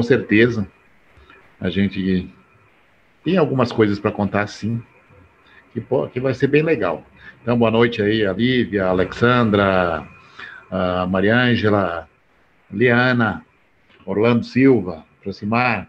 com 0.00 0.02
certeza 0.02 0.66
a 1.60 1.68
gente 1.68 2.32
tem 3.22 3.36
algumas 3.36 3.70
coisas 3.70 4.00
para 4.00 4.10
contar 4.10 4.46
sim, 4.46 4.82
que, 5.74 5.84
que 6.10 6.18
vai 6.18 6.32
ser 6.32 6.46
bem 6.46 6.62
legal. 6.62 7.04
Então, 7.42 7.58
boa 7.58 7.70
noite 7.70 8.00
aí, 8.00 8.24
a 8.24 8.32
Lívia, 8.32 8.86
a 8.86 8.88
Alexandra, 8.88 10.08
a 10.70 11.06
Mariângela, 11.06 12.08
Liana, 12.70 13.44
Orlando 14.06 14.42
Silva, 14.42 15.04
Proximar. 15.22 15.86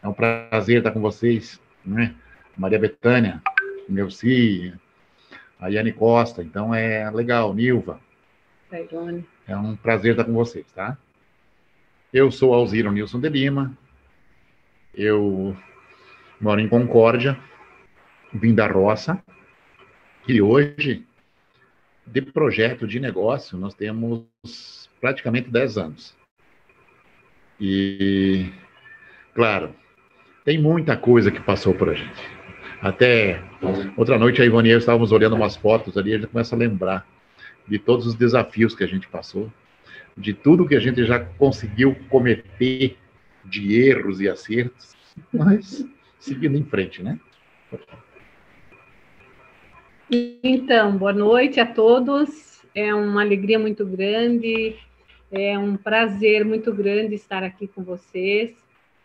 É 0.00 0.06
um 0.06 0.12
prazer 0.12 0.78
estar 0.78 0.92
com 0.92 1.00
vocês, 1.00 1.60
né? 1.84 2.14
Maria 2.56 2.78
Betânia, 2.78 3.42
Neuci, 3.88 4.72
a 5.58 5.66
Yane 5.66 5.92
Costa. 5.92 6.40
Então, 6.40 6.72
é 6.72 7.10
legal, 7.10 7.52
Nilva. 7.52 7.98
É 9.48 9.56
um 9.56 9.74
prazer 9.74 10.12
estar 10.12 10.22
com 10.22 10.34
vocês, 10.34 10.70
tá? 10.72 10.96
Eu 12.14 12.30
sou 12.30 12.54
Alziro 12.54 12.92
Nilson 12.92 13.18
de 13.18 13.28
Lima. 13.28 13.76
Eu 14.94 15.56
moro 16.40 16.60
em 16.60 16.68
Concórdia, 16.68 17.36
vim 18.32 18.54
da 18.54 18.68
roça, 18.68 19.20
e 20.28 20.40
hoje, 20.40 21.04
de 22.06 22.22
projeto 22.22 22.86
de 22.86 23.00
negócio, 23.00 23.58
nós 23.58 23.74
temos 23.74 24.22
praticamente 25.00 25.50
10 25.50 25.76
anos. 25.76 26.16
E, 27.60 28.48
claro, 29.34 29.74
tem 30.44 30.56
muita 30.56 30.96
coisa 30.96 31.32
que 31.32 31.40
passou 31.40 31.74
por 31.74 31.90
a 31.90 31.94
gente. 31.94 32.30
Até 32.80 33.42
outra 33.96 34.20
noite, 34.20 34.40
a 34.40 34.44
Ivone 34.44 34.68
e 34.68 34.72
eu 34.72 34.78
estávamos 34.78 35.10
olhando 35.10 35.34
umas 35.34 35.56
fotos 35.56 35.98
ali, 35.98 36.14
a 36.14 36.18
gente 36.18 36.28
começa 36.28 36.54
a 36.54 36.58
lembrar 36.58 37.04
de 37.66 37.76
todos 37.76 38.06
os 38.06 38.14
desafios 38.14 38.72
que 38.72 38.84
a 38.84 38.86
gente 38.86 39.08
passou, 39.08 39.50
de 40.16 40.32
tudo 40.32 40.66
que 40.66 40.74
a 40.74 40.80
gente 40.80 41.04
já 41.04 41.18
conseguiu 41.18 41.96
cometer 42.08 42.96
de 43.44 43.80
erros 43.80 44.20
e 44.20 44.28
acertos, 44.28 44.94
mas 45.32 45.86
seguindo 46.18 46.56
em 46.56 46.64
frente, 46.64 47.02
né? 47.02 47.18
Então, 50.10 50.96
boa 50.96 51.12
noite 51.12 51.60
a 51.60 51.66
todos. 51.66 52.62
É 52.74 52.92
uma 52.94 53.22
alegria 53.22 53.58
muito 53.58 53.86
grande, 53.86 54.76
é 55.30 55.56
um 55.58 55.76
prazer 55.76 56.44
muito 56.44 56.72
grande 56.72 57.14
estar 57.14 57.42
aqui 57.42 57.68
com 57.68 57.84
vocês. 57.84 58.52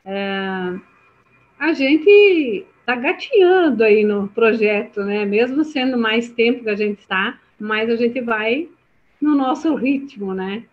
É, 0.04 0.76
a 1.60 1.74
gente 1.74 2.66
está 2.80 2.96
gatinhando 2.96 3.84
aí 3.84 4.04
no 4.04 4.28
projeto, 4.30 5.04
né? 5.04 5.26
Mesmo 5.26 5.64
sendo 5.64 5.98
mais 5.98 6.30
tempo 6.30 6.64
que 6.64 6.70
a 6.70 6.76
gente 6.76 7.00
está, 7.00 7.40
mas 7.60 7.90
a 7.90 7.96
gente 7.96 8.20
vai 8.22 8.68
no 9.22 9.36
nosso 9.36 9.76
ritmo, 9.76 10.34
né? 10.34 10.64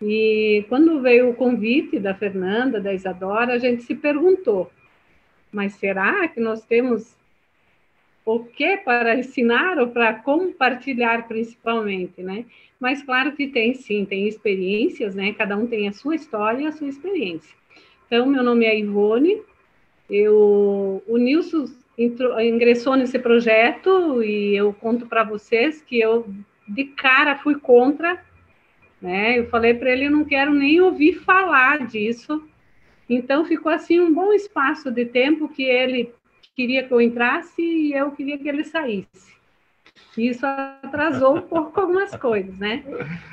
E 0.00 0.64
quando 0.68 1.00
veio 1.00 1.30
o 1.30 1.34
convite 1.34 1.98
da 1.98 2.14
Fernanda, 2.14 2.80
da 2.80 2.94
Isadora, 2.94 3.54
a 3.54 3.58
gente 3.58 3.82
se 3.82 3.94
perguntou: 3.94 4.70
mas 5.52 5.74
será 5.74 6.26
que 6.28 6.40
nós 6.40 6.64
temos 6.64 7.16
o 8.24 8.40
que 8.40 8.76
para 8.78 9.18
ensinar 9.18 9.78
ou 9.78 9.88
para 9.88 10.14
compartilhar 10.14 11.26
principalmente, 11.26 12.22
né? 12.22 12.44
Mas 12.78 13.02
claro 13.02 13.32
que 13.32 13.48
tem 13.48 13.74
sim, 13.74 14.04
tem 14.04 14.26
experiências, 14.26 15.14
né? 15.14 15.32
Cada 15.32 15.56
um 15.56 15.66
tem 15.66 15.88
a 15.88 15.92
sua 15.92 16.14
história 16.14 16.62
e 16.62 16.66
a 16.66 16.72
sua 16.72 16.88
experiência. 16.88 17.54
Então, 18.06 18.26
meu 18.26 18.42
nome 18.42 18.64
é 18.64 18.78
Ivone, 18.78 19.42
eu, 20.08 21.02
o 21.06 21.16
Nilson 21.16 21.66
entrou, 21.96 22.40
ingressou 22.40 22.96
nesse 22.96 23.18
projeto 23.18 24.22
e 24.22 24.56
eu 24.56 24.72
conto 24.72 25.06
para 25.06 25.22
vocês 25.22 25.80
que 25.80 26.00
eu 26.00 26.26
de 26.66 26.84
cara 26.84 27.36
fui 27.36 27.56
contra, 27.56 28.20
né? 29.00 29.38
Eu 29.38 29.48
falei 29.48 29.74
para 29.74 29.90
ele, 29.90 30.06
eu 30.06 30.10
não 30.10 30.24
quero 30.24 30.52
nem 30.52 30.80
ouvir 30.80 31.14
falar 31.14 31.86
disso. 31.86 32.42
Então 33.08 33.44
ficou 33.44 33.72
assim 33.72 33.98
um 33.98 34.12
bom 34.12 34.32
espaço 34.32 34.90
de 34.90 35.04
tempo 35.04 35.48
que 35.48 35.64
ele 35.64 36.12
queria 36.54 36.84
que 36.84 36.92
eu 36.92 37.00
entrasse 37.00 37.62
e 37.62 37.92
eu 37.92 38.10
queria 38.12 38.38
que 38.38 38.48
ele 38.48 38.64
saísse. 38.64 39.30
Isso 40.16 40.44
atrasou 40.44 41.36
um 41.36 41.42
pouco 41.42 41.78
algumas 41.80 42.14
coisas, 42.16 42.56
né? 42.58 42.84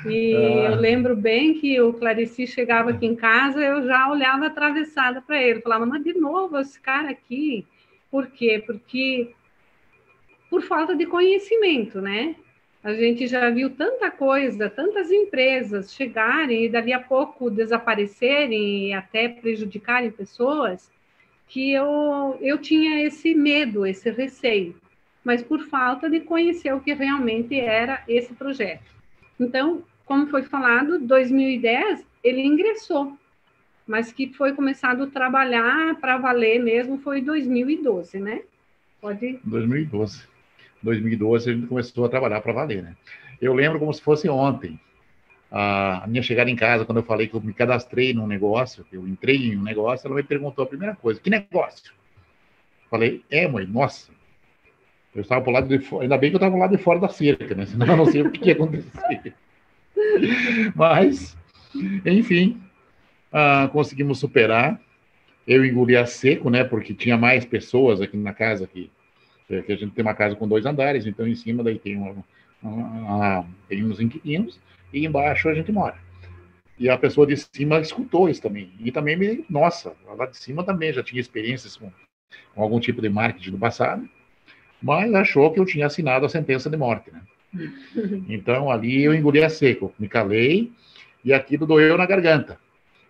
E 0.06 0.34
ah. 0.34 0.70
eu 0.70 0.76
lembro 0.76 1.16
bem 1.16 1.54
que 1.54 1.80
o 1.80 1.92
Clarice 1.92 2.46
chegava 2.46 2.90
aqui 2.90 3.06
em 3.06 3.14
casa, 3.14 3.60
eu 3.60 3.86
já 3.86 4.10
olhava 4.10 4.46
atravessada 4.46 5.20
para 5.20 5.40
ele, 5.42 5.60
falava, 5.60 5.86
mas 5.86 6.02
de 6.02 6.14
novo 6.14 6.58
esse 6.58 6.80
cara 6.80 7.10
aqui. 7.10 7.66
Por 8.10 8.28
quê? 8.28 8.62
Porque 8.64 9.34
por 10.50 10.62
falta 10.62 10.96
de 10.96 11.04
conhecimento, 11.06 12.00
né? 12.00 12.34
A 12.82 12.94
gente 12.94 13.26
já 13.26 13.50
viu 13.50 13.70
tanta 13.70 14.10
coisa, 14.10 14.70
tantas 14.70 15.10
empresas 15.10 15.92
chegarem 15.92 16.64
e 16.64 16.68
dali 16.68 16.92
a 16.92 17.00
pouco 17.00 17.50
desaparecerem 17.50 18.88
e 18.88 18.92
até 18.92 19.28
prejudicarem 19.28 20.10
pessoas, 20.10 20.90
que 21.48 21.72
eu, 21.72 22.38
eu 22.40 22.58
tinha 22.58 23.04
esse 23.04 23.34
medo, 23.34 23.84
esse 23.84 24.10
receio, 24.10 24.76
mas 25.24 25.42
por 25.42 25.60
falta 25.66 26.08
de 26.08 26.20
conhecer 26.20 26.72
o 26.72 26.80
que 26.80 26.92
realmente 26.92 27.58
era 27.58 28.04
esse 28.06 28.32
projeto. 28.34 28.84
Então, 29.40 29.82
como 30.04 30.28
foi 30.28 30.42
falado, 30.42 30.98
2010 31.00 32.04
ele 32.22 32.42
ingressou, 32.42 33.16
mas 33.86 34.12
que 34.12 34.32
foi 34.34 34.52
começado 34.52 35.04
a 35.04 35.06
trabalhar 35.06 35.96
para 35.96 36.18
valer 36.18 36.62
mesmo 36.62 36.98
foi 36.98 37.22
2012, 37.22 38.20
né? 38.20 38.42
Pode. 39.00 39.40
2012. 39.42 40.37
2012 40.82 41.50
a 41.50 41.54
gente 41.54 41.66
começou 41.66 42.04
a 42.04 42.08
trabalhar 42.08 42.40
para 42.40 42.52
valer, 42.52 42.82
né? 42.82 42.96
Eu 43.40 43.54
lembro 43.54 43.78
como 43.78 43.92
se 43.92 44.00
fosse 44.00 44.28
ontem 44.28 44.78
a 45.50 46.04
minha 46.06 46.22
chegada 46.22 46.50
em 46.50 46.56
casa, 46.56 46.84
quando 46.84 46.98
eu 46.98 47.04
falei 47.04 47.26
que 47.26 47.34
eu 47.34 47.40
me 47.40 47.54
cadastrei 47.54 48.12
num 48.12 48.26
negócio, 48.26 48.84
eu 48.92 49.06
entrei 49.08 49.36
em 49.36 49.56
um 49.56 49.62
negócio, 49.62 50.06
ela 50.06 50.16
me 50.16 50.22
perguntou 50.22 50.62
a 50.62 50.68
primeira 50.68 50.94
coisa: 50.94 51.20
que 51.20 51.30
negócio? 51.30 51.92
Falei, 52.90 53.24
é, 53.30 53.46
mãe, 53.46 53.66
nossa. 53.66 54.10
Eu 55.14 55.22
estava 55.22 55.42
por 55.42 55.50
lado 55.50 55.68
de 55.68 55.78
fora, 55.84 56.04
ainda 56.04 56.18
bem 56.18 56.30
que 56.30 56.36
eu 56.36 56.38
estava 56.38 56.56
lá 56.56 56.66
de 56.66 56.78
fora 56.78 57.00
da 57.00 57.08
cerca, 57.08 57.54
né? 57.54 57.64
Senão 57.66 57.86
eu 57.86 57.96
não 57.96 58.06
sei 58.06 58.22
o 58.22 58.30
que 58.30 58.46
ia 58.46 58.52
acontecer. 58.52 59.34
Mas, 60.76 61.36
enfim, 62.04 62.60
ah, 63.32 63.68
conseguimos 63.72 64.18
superar. 64.18 64.80
Eu 65.46 65.64
engoli 65.64 65.96
a 65.96 66.04
seco, 66.04 66.50
né? 66.50 66.62
Porque 66.62 66.92
tinha 66.92 67.16
mais 67.16 67.44
pessoas 67.44 68.02
aqui 68.02 68.18
na 68.18 68.34
casa 68.34 68.66
que, 68.66 68.90
que 69.48 69.72
a 69.72 69.76
gente 69.76 69.92
tem 69.92 70.02
uma 70.02 70.14
casa 70.14 70.36
com 70.36 70.46
dois 70.46 70.66
andares, 70.66 71.06
então 71.06 71.26
em 71.26 71.34
cima 71.34 71.64
daí 71.64 71.78
tem, 71.78 71.96
uma, 71.96 72.24
uma, 72.62 72.86
uma 72.86 73.46
tem 73.68 73.82
uns 73.82 73.98
inquilinos 73.98 74.60
e 74.92 75.06
embaixo 75.06 75.48
a 75.48 75.54
gente 75.54 75.72
mora. 75.72 75.96
E 76.78 76.88
a 76.88 76.96
pessoa 76.96 77.26
de 77.26 77.36
cima 77.36 77.80
escutou 77.80 78.28
isso 78.28 78.42
também. 78.42 78.70
E 78.78 78.92
também 78.92 79.16
me, 79.16 79.44
nossa, 79.50 79.94
lá 80.16 80.26
de 80.26 80.36
cima 80.36 80.62
também 80.62 80.92
já 80.92 81.02
tinha 81.02 81.20
experiências 81.20 81.76
com, 81.76 81.90
com 82.54 82.62
algum 82.62 82.78
tipo 82.78 83.00
de 83.00 83.08
marketing 83.08 83.52
do 83.52 83.58
passado, 83.58 84.08
mas 84.80 85.12
achou 85.14 85.50
que 85.50 85.58
eu 85.58 85.64
tinha 85.64 85.86
assinado 85.86 86.26
a 86.26 86.28
sentença 86.28 86.70
de 86.70 86.76
morte, 86.76 87.10
né? 87.10 87.22
Então 88.28 88.70
ali 88.70 89.02
eu 89.02 89.14
engoli 89.14 89.42
a 89.42 89.48
seco, 89.48 89.92
me 89.98 90.06
calei 90.06 90.70
e 91.24 91.32
aquilo 91.32 91.66
doeu 91.66 91.96
na 91.96 92.06
garganta. 92.06 92.58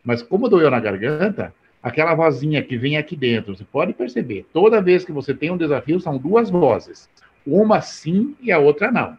Mas 0.04 0.22
como 0.22 0.48
doeu 0.48 0.70
na 0.70 0.80
garganta, 0.80 1.52
aquela 1.82 2.14
vozinha 2.14 2.62
que 2.62 2.76
vem 2.76 2.96
aqui 2.96 3.16
dentro, 3.16 3.56
você 3.56 3.64
pode 3.64 3.92
perceber, 3.92 4.46
toda 4.52 4.82
vez 4.82 5.04
que 5.04 5.12
você 5.12 5.34
tem 5.34 5.50
um 5.50 5.56
desafio, 5.56 6.00
são 6.00 6.18
duas 6.18 6.50
vozes. 6.50 7.08
Uma 7.46 7.80
sim 7.80 8.36
e 8.40 8.52
a 8.52 8.58
outra 8.58 8.90
não. 8.90 9.16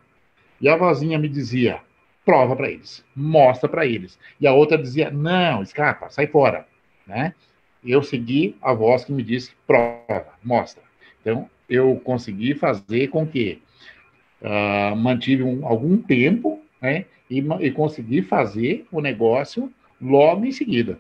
E 0.61 0.67
a 0.67 0.75
vozinha 0.75 1.17
me 1.17 1.27
dizia: 1.27 1.79
prova 2.25 2.55
para 2.55 2.69
eles, 2.69 3.03
mostra 3.15 3.67
para 3.67 3.85
eles. 3.85 4.19
E 4.39 4.45
a 4.45 4.53
outra 4.53 4.77
dizia: 4.77 5.09
não, 5.09 5.63
escapa, 5.63 6.09
sai 6.09 6.27
fora. 6.27 6.67
Né? 7.07 7.33
Eu 7.83 8.03
segui 8.03 8.55
a 8.61 8.73
voz 8.73 9.05
que 9.05 9.11
me 9.11 9.23
disse: 9.23 9.53
prova, 9.65 10.33
mostra. 10.43 10.83
Então, 11.21 11.49
eu 11.69 11.95
consegui 12.03 12.55
fazer 12.55 13.07
com 13.07 13.25
que 13.25 13.61
uh, 14.41 14.95
mantive 14.95 15.43
um, 15.43 15.65
algum 15.65 15.97
tempo 15.97 16.61
né, 16.81 17.05
e, 17.29 17.39
e 17.59 17.71
consegui 17.71 18.21
fazer 18.21 18.85
o 18.91 19.01
negócio 19.01 19.71
logo 20.01 20.45
em 20.45 20.51
seguida. 20.51 20.99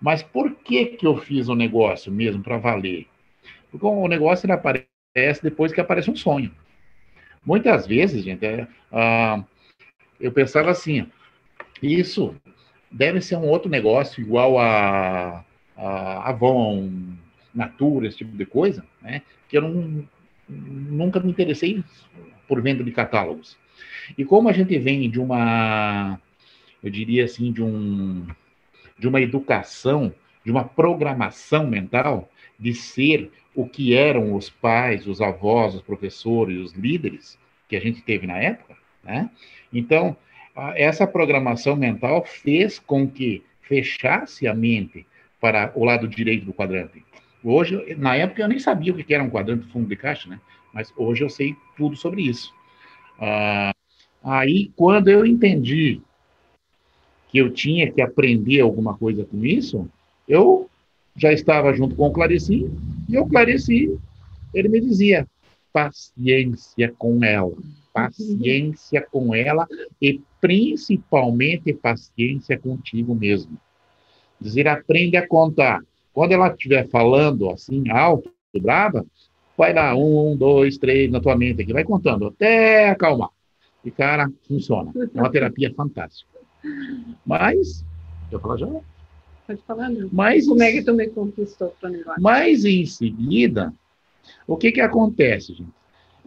Mas 0.00 0.22
por 0.22 0.54
que, 0.54 0.86
que 0.86 1.06
eu 1.06 1.16
fiz 1.16 1.48
o 1.48 1.54
negócio 1.54 2.12
mesmo 2.12 2.42
para 2.42 2.58
valer? 2.58 3.06
Porque 3.70 3.84
o 3.84 4.08
negócio 4.08 4.46
ele 4.46 4.52
aparece 4.52 5.42
depois 5.42 5.72
que 5.72 5.80
aparece 5.80 6.10
um 6.10 6.16
sonho. 6.16 6.52
Muitas 7.44 7.86
vezes, 7.86 8.24
gente, 8.24 8.44
é, 8.44 8.66
uh, 8.92 9.44
eu 10.20 10.32
pensava 10.32 10.70
assim, 10.70 11.06
isso 11.82 12.34
deve 12.90 13.20
ser 13.20 13.36
um 13.36 13.46
outro 13.46 13.70
negócio 13.70 14.20
igual 14.20 14.58
a, 14.58 15.44
a 15.76 16.28
Avon, 16.28 16.90
Natura, 17.54 18.06
esse 18.06 18.18
tipo 18.18 18.36
de 18.36 18.46
coisa, 18.46 18.84
né? 19.00 19.22
Que 19.48 19.58
eu 19.58 19.62
não, 19.62 20.08
nunca 20.48 21.20
me 21.20 21.30
interessei 21.30 21.82
por 22.46 22.60
venda 22.62 22.82
de 22.82 22.90
catálogos. 22.92 23.56
E 24.16 24.24
como 24.24 24.48
a 24.48 24.52
gente 24.52 24.78
vem 24.78 25.10
de 25.10 25.20
uma, 25.20 26.18
eu 26.82 26.90
diria 26.90 27.24
assim, 27.24 27.52
de 27.52 27.62
um, 27.62 28.26
de 28.98 29.06
uma 29.06 29.20
educação, 29.20 30.12
de 30.44 30.50
uma 30.50 30.64
programação 30.64 31.66
mental 31.66 32.28
de 32.58 32.74
ser 32.74 33.30
o 33.54 33.68
que 33.68 33.94
eram 33.94 34.34
os 34.34 34.50
pais, 34.50 35.06
os 35.06 35.20
avós, 35.20 35.74
os 35.74 35.82
professores, 35.82 36.58
os 36.58 36.72
líderes 36.72 37.38
que 37.68 37.76
a 37.76 37.80
gente 37.80 38.02
teve 38.02 38.26
na 38.26 38.38
época, 38.38 38.76
né? 39.04 39.30
Então, 39.72 40.16
essa 40.74 41.06
programação 41.06 41.76
mental 41.76 42.24
fez 42.24 42.78
com 42.78 43.06
que 43.06 43.42
fechasse 43.62 44.48
a 44.48 44.54
mente 44.54 45.06
para 45.40 45.72
o 45.74 45.84
lado 45.84 46.08
direito 46.08 46.44
do 46.44 46.52
quadrante. 46.52 47.04
Hoje, 47.44 47.94
na 47.96 48.16
época, 48.16 48.42
eu 48.42 48.48
nem 48.48 48.58
sabia 48.58 48.92
o 48.92 48.96
que 48.96 49.14
era 49.14 49.22
um 49.22 49.30
quadrante 49.30 49.66
fundo 49.68 49.88
de 49.88 49.96
caixa, 49.96 50.28
né? 50.28 50.40
Mas 50.72 50.92
hoje 50.96 51.22
eu 51.22 51.30
sei 51.30 51.54
tudo 51.76 51.94
sobre 51.96 52.22
isso. 52.22 52.52
Ah, 53.20 53.72
aí, 54.22 54.72
quando 54.74 55.08
eu 55.08 55.24
entendi 55.24 56.00
que 57.28 57.38
eu 57.38 57.50
tinha 57.50 57.90
que 57.90 58.00
aprender 58.00 58.60
alguma 58.60 58.96
coisa 58.96 59.24
com 59.24 59.44
isso, 59.44 59.88
eu 60.26 60.68
já 61.16 61.32
estava 61.32 61.72
junto 61.74 61.94
com 61.94 62.06
o 62.06 62.12
Clarici, 62.12 62.70
e 63.08 63.18
o 63.18 63.26
Clarici, 63.26 63.98
ele 64.54 64.68
me 64.68 64.80
dizia, 64.80 65.26
paciência 65.72 66.94
com 66.96 67.22
ela, 67.22 67.52
paciência 67.92 69.06
com 69.10 69.34
ela 69.34 69.66
e 70.00 70.20
principalmente 70.40 71.72
paciência 71.72 72.58
contigo 72.58 73.14
mesmo. 73.14 73.58
Dizer, 74.40 74.68
aprende 74.68 75.16
a 75.16 75.26
contar. 75.26 75.82
Quando 76.12 76.32
ela 76.32 76.48
estiver 76.48 76.88
falando 76.88 77.50
assim, 77.50 77.90
alto, 77.90 78.32
brava, 78.60 79.04
vai 79.56 79.74
lá, 79.74 79.94
um, 79.96 80.36
dois, 80.36 80.78
três, 80.78 81.10
na 81.10 81.20
tua 81.20 81.36
mente 81.36 81.62
aqui, 81.62 81.72
vai 81.72 81.84
contando 81.84 82.28
até 82.28 82.90
acalmar. 82.90 83.30
E, 83.84 83.90
cara, 83.90 84.30
funciona. 84.46 84.92
É 85.14 85.20
uma 85.20 85.30
terapia 85.30 85.72
fantástica. 85.74 86.37
Mas, 87.24 87.84
eu 88.30 88.40
falo 88.40 88.58
já? 88.58 88.66
Pode 89.46 89.62
falar, 89.66 89.88
não. 89.90 90.08
Mas, 90.12 90.46
Como 90.46 90.62
é 90.62 90.72
que 90.72 90.82
tu 90.82 90.92
me 90.92 91.08
conquistou 91.08 91.74
negócio? 91.84 92.22
Mas, 92.22 92.64
em 92.64 92.84
seguida, 92.84 93.72
o 94.46 94.56
que 94.56 94.72
que 94.72 94.80
acontece, 94.80 95.54
gente? 95.54 95.72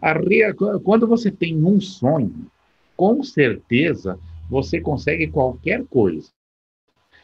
Re... 0.01 0.53
Quando 0.83 1.05
você 1.05 1.29
tem 1.29 1.63
um 1.63 1.79
sonho, 1.79 2.47
com 2.97 3.23
certeza 3.23 4.19
você 4.49 4.81
consegue 4.81 5.27
qualquer 5.27 5.85
coisa. 5.85 6.29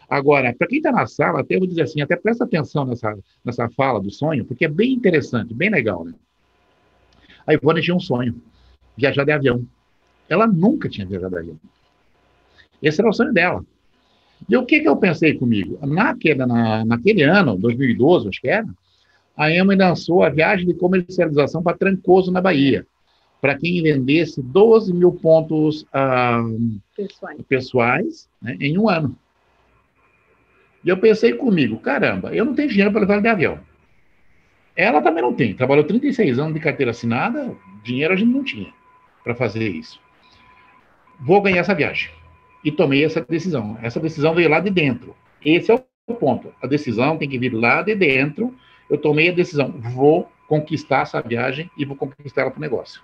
Agora, 0.10 0.56
para 0.56 0.68
quem 0.68 0.78
está 0.78 0.92
na 0.92 1.06
sala, 1.06 1.42
até 1.42 1.58
vou 1.58 1.68
dizer 1.68 1.82
assim, 1.82 2.00
até 2.00 2.16
presta 2.16 2.46
atenção 2.46 2.86
nessa, 2.86 3.18
nessa 3.44 3.70
fala 3.72 4.00
do 4.00 4.10
sonho, 4.10 4.46
porque 4.46 4.64
é 4.64 4.70
bem 4.70 4.94
interessante, 4.94 5.54
bem 5.54 5.70
legal, 5.70 6.06
né? 6.06 6.14
A 7.46 7.54
Ivone 7.54 7.82
tinha 7.82 7.96
um 7.96 8.00
sonho, 8.00 8.42
viajar 8.96 9.26
de 9.26 9.32
avião. 9.32 9.66
Ela 10.30 10.48
nunca 10.48 10.88
tinha 10.88 11.06
viajado 11.06 11.34
de 11.36 11.40
avião. 11.42 11.60
Esse 12.82 13.02
era 13.02 13.10
o 13.10 13.14
sonho 13.14 13.34
dela. 13.34 13.64
E 14.48 14.56
o 14.56 14.66
que, 14.66 14.80
que 14.80 14.88
eu 14.88 14.96
pensei 14.96 15.34
comigo? 15.34 15.80
Naquele, 15.86 16.46
na, 16.46 16.86
naquele 16.86 17.24
ano, 17.24 17.58
2012, 17.58 18.30
acho 18.30 18.42
que 18.42 18.50
era, 18.50 18.68
a 19.36 19.52
EMA 19.52 19.76
lançou 19.76 20.24
a 20.24 20.30
viagem 20.30 20.66
de 20.66 20.74
comercialização 20.74 21.62
para 21.62 21.78
Trancoso, 21.78 22.32
na 22.32 22.42
Bahia, 22.42 22.86
para 23.40 23.58
quem 23.58 23.82
vendesse 23.82 24.42
12 24.42 24.94
mil 24.94 25.12
pontos 25.12 25.86
ah, 25.94 26.42
pessoais, 26.96 27.42
pessoais 27.48 28.30
né, 28.42 28.58
em 28.60 28.78
um 28.78 28.90
ano. 28.90 29.16
E 30.84 30.90
eu 30.90 30.98
pensei 30.98 31.34
comigo, 31.34 31.78
caramba, 31.80 32.34
eu 32.34 32.46
não 32.46 32.56
tenho 32.56 32.70
dinheiro 32.70 32.92
para 32.92 33.02
levar 33.02 33.22
de 33.22 33.28
avião. 33.28 33.60
Ela 34.76 35.02
também 35.02 35.24
não 35.24 35.34
tem. 35.34 35.56
Trabalhou 35.56 35.84
36 35.84 36.40
anos 36.40 36.54
de 36.54 36.60
carteira 36.60 36.92
assinada, 36.92 37.56
dinheiro 37.84 38.14
a 38.14 38.18
gente 38.18 38.32
não 38.32 38.44
tinha 38.44 38.72
para 39.24 39.36
fazer 39.36 39.68
isso. 39.68 40.00
Vou 41.20 41.42
ganhar 41.42 41.60
essa 41.60 41.76
viagem. 41.76 42.12
E 42.64 42.72
tomei 42.72 43.06
essa 43.06 43.22
decisão. 43.22 43.78
Essa 43.82 44.00
decisão 44.00 44.34
veio 44.34 44.50
lá 44.50 44.60
de 44.60 44.70
dentro. 44.70 45.16
Esse 45.44 45.72
é 45.72 45.76
o 45.76 46.14
ponto. 46.16 46.54
A 46.62 46.68
decisão 46.68 47.18
tem 47.18 47.30
que 47.30 47.38
vir 47.38 47.54
lá 47.54 47.82
de 47.82 47.96
dentro. 47.96 48.54
Eu 48.90 48.98
tomei 48.98 49.30
a 49.30 49.34
decisão. 49.34 49.72
Vou 49.72 50.30
conquistar 50.48 51.02
essa 51.02 51.22
viagem 51.22 51.70
e 51.78 51.86
vou 51.86 51.96
conquistar 51.96 52.42
ela 52.42 52.52
para 52.52 52.58
o 52.58 52.62
negócio. 52.62 53.02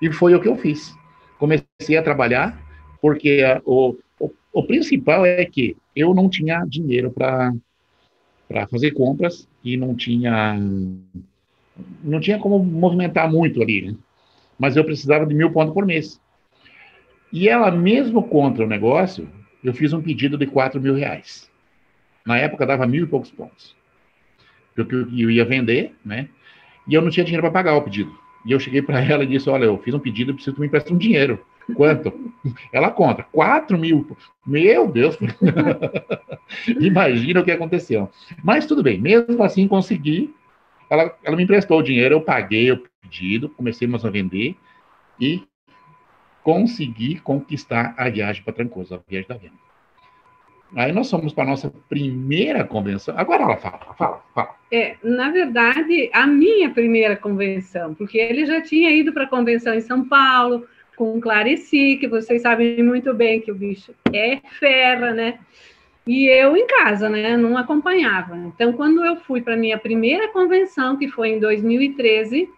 E 0.00 0.12
foi 0.12 0.34
o 0.34 0.40
que 0.40 0.48
eu 0.48 0.56
fiz. 0.56 0.94
Comecei 1.38 1.96
a 1.96 2.02
trabalhar, 2.02 2.60
porque 3.00 3.42
a, 3.44 3.62
o, 3.64 3.96
o, 4.18 4.30
o 4.52 4.62
principal 4.64 5.24
é 5.24 5.44
que 5.44 5.76
eu 5.94 6.12
não 6.12 6.28
tinha 6.28 6.64
dinheiro 6.66 7.10
para 7.10 7.52
fazer 8.68 8.90
compras 8.92 9.48
e 9.62 9.76
não 9.76 9.94
tinha 9.94 10.58
não 12.02 12.20
tinha 12.20 12.38
como 12.38 12.58
movimentar 12.58 13.30
muito 13.30 13.62
ali, 13.62 13.80
né? 13.82 13.94
Mas 14.58 14.76
eu 14.76 14.84
precisava 14.84 15.26
de 15.26 15.34
mil 15.34 15.50
pontos 15.50 15.72
por 15.72 15.86
mês. 15.86 16.20
E 17.32 17.48
ela, 17.48 17.70
mesmo 17.70 18.22
contra 18.22 18.64
o 18.64 18.68
negócio, 18.68 19.28
eu 19.64 19.72
fiz 19.72 19.92
um 19.92 20.02
pedido 20.02 20.36
de 20.36 20.46
quatro 20.46 20.80
mil 20.80 20.94
reais. 20.94 21.50
Na 22.26 22.36
época 22.36 22.66
dava 22.66 22.86
mil 22.86 23.04
e 23.04 23.08
poucos 23.08 23.30
pontos. 23.30 23.74
Porque 24.74 24.94
eu 24.94 25.30
ia 25.30 25.44
vender, 25.44 25.94
né? 26.04 26.28
E 26.86 26.94
eu 26.94 27.00
não 27.02 27.10
tinha 27.10 27.24
dinheiro 27.24 27.42
para 27.42 27.52
pagar 27.52 27.76
o 27.76 27.82
pedido. 27.82 28.12
E 28.44 28.52
eu 28.52 28.60
cheguei 28.60 28.82
para 28.82 29.00
ela 29.00 29.24
e 29.24 29.26
disse: 29.26 29.48
Olha, 29.48 29.64
eu 29.64 29.78
fiz 29.78 29.94
um 29.94 29.98
pedido, 29.98 30.34
preciso 30.34 30.54
que 30.54 30.60
me 30.60 30.66
emprestar 30.66 30.92
um 30.92 30.98
dinheiro. 30.98 31.44
Quanto? 31.74 32.12
Ela 32.72 32.90
conta, 32.90 33.22
4 33.30 33.78
mil. 33.78 34.16
Meu 34.44 34.90
Deus! 34.90 35.16
Imagina 36.80 37.40
o 37.40 37.44
que 37.44 37.52
aconteceu. 37.52 38.10
Mas 38.42 38.66
tudo 38.66 38.82
bem, 38.82 39.00
mesmo 39.00 39.42
assim 39.44 39.68
consegui. 39.68 40.34
Ela, 40.90 41.16
ela 41.22 41.36
me 41.36 41.44
emprestou 41.44 41.78
o 41.78 41.82
dinheiro, 41.82 42.16
eu 42.16 42.20
paguei 42.20 42.70
o 42.70 42.82
pedido, 43.00 43.48
comecei 43.48 43.88
a 43.88 44.08
vender 44.10 44.56
e 45.18 45.42
consegui 46.42 47.18
conquistar 47.20 47.94
a 47.96 48.08
viagem 48.08 48.42
para 48.42 48.52
Trancoso, 48.52 48.94
a 48.94 49.00
viagem 49.08 49.28
da 49.28 49.36
venda. 49.36 49.62
Aí 50.74 50.90
nós 50.90 51.10
fomos 51.10 51.34
para 51.34 51.44
a 51.44 51.48
nossa 51.48 51.70
primeira 51.88 52.64
convenção. 52.64 53.14
Agora 53.18 53.42
ela 53.42 53.56
fala, 53.58 53.94
fala, 53.94 54.22
fala. 54.34 54.54
É, 54.70 54.96
na 55.02 55.30
verdade, 55.30 56.10
a 56.14 56.26
minha 56.26 56.70
primeira 56.70 57.14
convenção, 57.14 57.94
porque 57.94 58.16
ele 58.16 58.46
já 58.46 58.62
tinha 58.62 58.90
ido 58.90 59.12
para 59.12 59.24
a 59.24 59.28
convenção 59.28 59.74
em 59.74 59.82
São 59.82 60.08
Paulo, 60.08 60.66
com 60.96 61.20
Clarici, 61.20 61.96
que 61.96 62.08
vocês 62.08 62.40
sabem 62.40 62.82
muito 62.82 63.12
bem 63.12 63.40
que 63.40 63.52
o 63.52 63.54
bicho 63.54 63.94
é 64.12 64.40
fera, 64.58 65.12
né? 65.12 65.38
E 66.06 66.26
eu 66.26 66.56
em 66.56 66.66
casa, 66.66 67.08
né? 67.08 67.36
Não 67.36 67.56
acompanhava. 67.56 68.36
Então, 68.36 68.72
quando 68.72 69.04
eu 69.04 69.16
fui 69.16 69.42
para 69.42 69.54
a 69.54 69.58
minha 69.58 69.78
primeira 69.78 70.28
convenção, 70.28 70.96
que 70.96 71.06
foi 71.06 71.30
em 71.30 71.38
2013, 71.38 72.48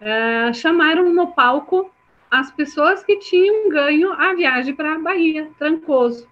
uh, 0.00 0.52
chamaram 0.52 1.12
no 1.14 1.28
palco 1.28 1.93
as 2.40 2.50
pessoas 2.50 3.04
que 3.04 3.16
tinham 3.16 3.68
ganho 3.68 4.12
a 4.12 4.34
viagem 4.34 4.74
para 4.74 4.94
a 4.94 4.98
Bahia, 4.98 5.50
Trancoso. 5.58 6.28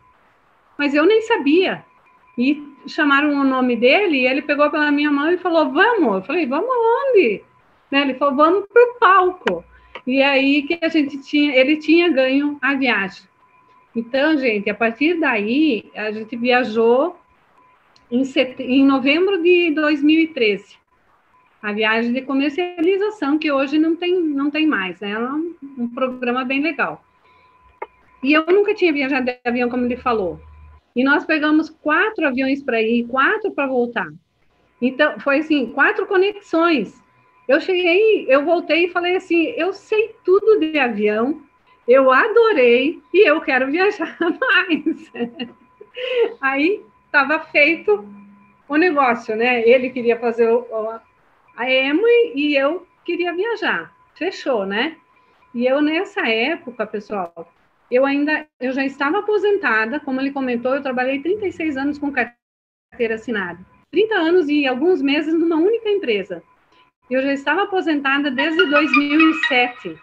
Mas 0.76 0.94
eu 0.94 1.06
nem 1.06 1.22
sabia. 1.22 1.84
E 2.36 2.60
chamaram 2.86 3.40
o 3.40 3.44
nome 3.44 3.76
dele, 3.76 4.18
e 4.18 4.26
ele 4.26 4.42
pegou 4.42 4.68
pela 4.70 4.90
minha 4.90 5.10
mão 5.10 5.30
e 5.30 5.38
falou: 5.38 5.70
Vamos. 5.70 6.16
Eu 6.16 6.22
falei: 6.22 6.46
Vamos 6.46 6.68
aonde? 6.68 7.42
Né? 7.90 8.02
Ele 8.02 8.14
falou: 8.14 8.34
Vamos 8.34 8.66
para 8.66 8.82
o 8.82 8.94
palco. 8.98 9.64
E 10.06 10.20
aí 10.22 10.62
que 10.62 10.78
a 10.82 10.88
gente 10.88 11.22
tinha, 11.22 11.54
ele 11.54 11.76
tinha 11.76 12.10
ganho 12.10 12.58
a 12.60 12.74
viagem. 12.74 13.22
Então, 13.94 14.36
gente, 14.38 14.68
a 14.70 14.74
partir 14.74 15.20
daí, 15.20 15.90
a 15.94 16.10
gente 16.10 16.34
viajou 16.34 17.16
em, 18.10 18.24
set... 18.24 18.60
em 18.60 18.84
novembro 18.84 19.40
de 19.42 19.70
2013 19.70 20.81
a 21.62 21.72
viagem 21.72 22.12
de 22.12 22.22
comercialização, 22.22 23.38
que 23.38 23.52
hoje 23.52 23.78
não 23.78 23.94
tem, 23.94 24.20
não 24.20 24.50
tem 24.50 24.66
mais, 24.66 24.98
né? 25.00 25.12
É 25.12 25.18
um, 25.18 25.54
um 25.78 25.88
programa 25.88 26.44
bem 26.44 26.60
legal. 26.60 27.04
E 28.22 28.32
eu 28.32 28.44
nunca 28.46 28.74
tinha 28.74 28.92
viajado 28.92 29.26
de 29.26 29.38
avião, 29.44 29.70
como 29.70 29.84
ele 29.84 29.96
falou. 29.96 30.40
E 30.94 31.04
nós 31.04 31.24
pegamos 31.24 31.70
quatro 31.70 32.26
aviões 32.26 32.62
para 32.62 32.82
ir, 32.82 33.06
quatro 33.06 33.52
para 33.52 33.68
voltar. 33.68 34.08
Então, 34.80 35.18
foi 35.20 35.38
assim, 35.38 35.72
quatro 35.72 36.06
conexões. 36.06 37.00
Eu 37.48 37.60
cheguei, 37.60 38.26
eu 38.28 38.44
voltei 38.44 38.86
e 38.86 38.90
falei 38.90 39.16
assim: 39.16 39.54
eu 39.56 39.72
sei 39.72 40.14
tudo 40.24 40.58
de 40.58 40.78
avião, 40.78 41.42
eu 41.86 42.10
adorei 42.10 43.00
e 43.14 43.28
eu 43.28 43.40
quero 43.40 43.70
viajar 43.70 44.16
mais. 44.20 45.12
Aí 46.40 46.82
estava 47.06 47.40
feito 47.40 48.04
o 48.68 48.76
negócio, 48.76 49.36
né? 49.36 49.66
Ele 49.68 49.90
queria 49.90 50.18
fazer 50.18 50.48
o, 50.48 50.66
a 51.56 51.70
emo 51.70 52.06
e 52.34 52.56
eu 52.56 52.86
queria 53.04 53.34
viajar. 53.34 53.94
Fechou, 54.14 54.66
né? 54.66 54.96
E 55.54 55.66
eu 55.66 55.80
nessa 55.80 56.26
época, 56.28 56.86
pessoal, 56.86 57.52
eu 57.90 58.06
ainda 58.06 58.46
eu 58.58 58.72
já 58.72 58.84
estava 58.84 59.18
aposentada, 59.18 60.00
como 60.00 60.20
ele 60.20 60.30
comentou, 60.30 60.74
eu 60.74 60.82
trabalhei 60.82 61.20
36 61.20 61.76
anos 61.76 61.98
com 61.98 62.10
carteira 62.10 63.16
assinada. 63.16 63.60
30 63.90 64.14
anos 64.14 64.48
e 64.48 64.66
alguns 64.66 65.02
meses 65.02 65.34
numa 65.34 65.56
única 65.56 65.88
empresa. 65.90 66.42
Eu 67.10 67.20
já 67.20 67.32
estava 67.32 67.64
aposentada 67.64 68.30
desde 68.30 68.64
2007. 68.70 69.98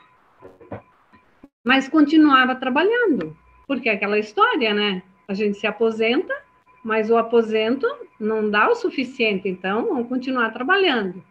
Mas 1.64 1.90
continuava 1.90 2.56
trabalhando, 2.56 3.36
porque 3.68 3.90
é 3.90 3.94
aquela 3.94 4.20
história, 4.20 4.74
né? 4.74 5.02
A 5.28 5.34
gente 5.34 5.58
se 5.58 5.66
aposenta, 5.66 6.34
mas 6.84 7.10
o 7.10 7.18
aposento 7.18 7.88
não 8.20 8.50
dá 8.50 8.70
o 8.70 8.76
suficiente, 8.76 9.50
então 9.50 9.88
vamos 9.88 10.08
continuar 10.08 10.52
trabalhando. 10.52 11.24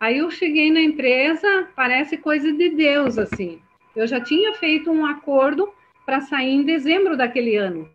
Aí 0.00 0.16
eu 0.16 0.30
cheguei 0.30 0.72
na 0.72 0.80
empresa, 0.80 1.68
parece 1.76 2.16
coisa 2.16 2.50
de 2.50 2.70
Deus, 2.70 3.18
assim. 3.18 3.60
Eu 3.94 4.06
já 4.06 4.18
tinha 4.18 4.54
feito 4.54 4.90
um 4.90 5.04
acordo 5.04 5.68
para 6.06 6.22
sair 6.22 6.54
em 6.54 6.62
dezembro 6.62 7.18
daquele 7.18 7.56
ano. 7.56 7.86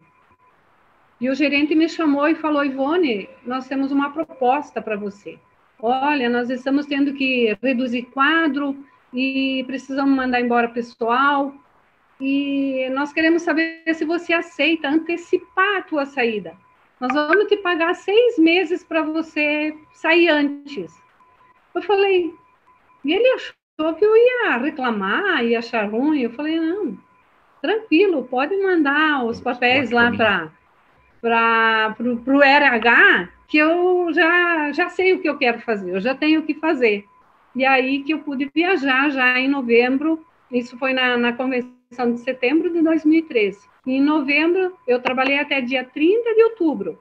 E 1.20 1.30
o 1.30 1.34
gerente 1.34 1.74
me 1.74 1.90
chamou 1.90 2.28
e 2.28 2.36
falou: 2.36 2.64
Ivone, 2.64 3.28
nós 3.44 3.68
temos 3.68 3.92
uma 3.92 4.12
proposta 4.12 4.82
para 4.82 4.96
você. 4.96 5.40
Olha, 5.80 6.30
nós 6.30 6.52
estamos 6.52 6.86
tendo 6.86 7.14
que 7.14 7.58
reduzir 7.62 8.04
quadro 8.04 8.78
e 9.12 9.64
precisamos 9.66 10.16
mandar 10.16 10.42
embora 10.42 10.70
pessoal. 10.70 11.56
E 12.22 12.88
nós 12.94 13.12
queremos 13.12 13.42
saber 13.42 13.82
se 13.94 14.06
você 14.06 14.32
aceita 14.32 14.90
antecipar 14.90 15.78
a 15.78 15.82
tua 15.82 16.06
saída. 16.06 16.56
nós 17.00 17.14
vamos 17.14 17.48
te 17.48 17.58
pagar 17.58 17.94
seis 17.96 18.38
meses 18.38 18.84
para 18.84 19.02
você 19.02 19.76
sair 19.94 20.30
antes. 20.30 21.05
Eu 21.76 21.82
falei, 21.82 22.34
e 23.04 23.14
ele 23.14 23.28
achou 23.34 23.94
que 23.96 24.06
eu 24.06 24.16
ia 24.16 24.58
reclamar, 24.58 25.44
ia 25.44 25.60
achar 25.60 25.90
ruim. 25.90 26.22
Eu 26.22 26.32
falei, 26.32 26.60
não, 26.60 26.98
tranquilo, 27.62 28.24
pode 28.24 28.56
mandar 28.58 29.26
os 29.26 29.42
papéis 29.42 29.92
lá 29.92 30.12
para 31.22 31.96
o 32.02 32.42
RH, 32.42 33.30
que 33.48 33.58
eu 33.58 34.12
já, 34.14 34.72
já 34.72 34.90
sei 34.90 35.14
o 35.14 35.22
que 35.22 35.30
eu 35.30 35.38
quero 35.38 35.60
fazer, 35.60 35.92
eu 35.92 36.00
já 36.00 36.16
tenho 36.16 36.42
o 36.42 36.44
que 36.44 36.54
fazer. 36.54 37.06
E 37.56 37.66
aí 37.66 38.04
que 38.04 38.14
eu 38.14 38.20
pude 38.20 38.50
viajar 38.54 39.10
já 39.10 39.40
em 39.40 39.48
novembro, 39.48 40.26
isso 40.52 40.78
foi 40.78 40.94
na, 40.94 41.18
na 41.18 41.34
convenção 41.34 42.12
de 42.14 42.20
setembro 42.20 42.72
de 42.72 42.82
2013. 42.82 43.60
Em 43.88 44.02
novembro, 44.02 44.76
eu 44.88 45.02
trabalhei 45.02 45.40
até 45.40 45.62
dia 45.62 45.84
30 45.84 46.34
de 46.34 46.44
outubro. 46.44 47.00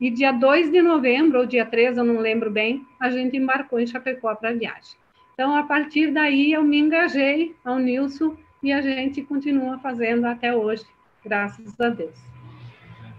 E 0.00 0.10
dia 0.10 0.32
2 0.32 0.70
de 0.70 0.82
novembro, 0.82 1.40
ou 1.40 1.46
dia 1.46 1.64
3, 1.64 1.96
eu 1.96 2.04
não 2.04 2.18
lembro 2.18 2.50
bem, 2.50 2.84
a 2.98 3.10
gente 3.10 3.36
embarcou 3.36 3.78
em 3.78 3.86
Chapecó 3.86 4.34
para 4.34 4.50
a 4.50 4.52
viagem. 4.52 4.96
Então, 5.34 5.56
a 5.56 5.62
partir 5.62 6.12
daí, 6.12 6.52
eu 6.52 6.62
me 6.62 6.78
engajei 6.78 7.54
ao 7.64 7.78
Nilson 7.78 8.36
e 8.62 8.72
a 8.72 8.80
gente 8.80 9.22
continua 9.22 9.78
fazendo 9.78 10.26
até 10.26 10.54
hoje, 10.54 10.84
graças 11.24 11.78
a 11.80 11.88
Deus. 11.88 12.18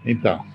Então, 0.04 0.46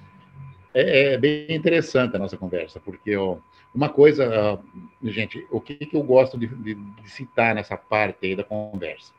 é, 0.74 1.14
é 1.14 1.18
bem 1.18 1.48
interessante 1.50 2.16
a 2.16 2.20
nossa 2.20 2.38
conversa, 2.38 2.80
porque 2.80 3.16
ó, 3.16 3.38
uma 3.74 3.90
coisa, 3.90 4.60
gente, 5.04 5.46
o 5.50 5.62
que, 5.62 5.76
que 5.76 5.96
eu 5.96 6.04
gosto 6.04 6.38
de, 6.38 6.48
de, 6.48 6.76
de 6.76 7.10
citar 7.10 7.56
nessa 7.56 7.78
parte 7.78 8.26
aí 8.26 8.36
da 8.36 8.44
conversa? 8.44 9.14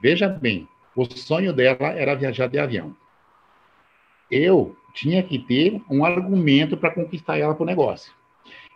Veja 0.00 0.28
bem, 0.28 0.68
o 0.94 1.04
sonho 1.04 1.52
dela 1.52 1.88
era 1.88 2.14
viajar 2.14 2.46
de 2.46 2.58
avião. 2.58 2.96
Eu 4.30 4.76
tinha 4.94 5.22
que 5.22 5.38
ter 5.38 5.82
um 5.90 6.04
argumento 6.04 6.76
para 6.76 6.94
conquistar 6.94 7.36
ela 7.36 7.54
para 7.54 7.64
o 7.64 7.66
negócio. 7.66 8.12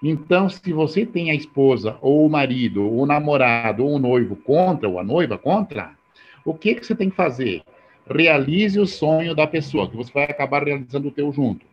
Então, 0.02 0.48
se 0.48 0.72
você 0.72 1.06
tem 1.06 1.30
a 1.30 1.34
esposa, 1.34 1.96
ou 2.00 2.26
o 2.26 2.30
marido, 2.30 2.84
ou 2.84 3.02
o 3.02 3.06
namorado, 3.06 3.84
ou 3.84 3.94
o 3.94 3.98
noivo 3.98 4.36
contra, 4.36 4.88
ou 4.88 4.98
a 4.98 5.04
noiva 5.04 5.38
contra, 5.38 5.96
o 6.44 6.52
que, 6.52 6.74
que 6.74 6.84
você 6.84 6.94
tem 6.94 7.08
que 7.08 7.16
fazer? 7.16 7.62
Realize 8.08 8.78
o 8.78 8.86
sonho 8.86 9.34
da 9.34 9.46
pessoa, 9.46 9.88
que 9.88 9.96
você 9.96 10.12
vai 10.12 10.24
acabar 10.24 10.64
realizando 10.64 11.08
o 11.08 11.12
teu 11.12 11.32
junto. 11.32 11.66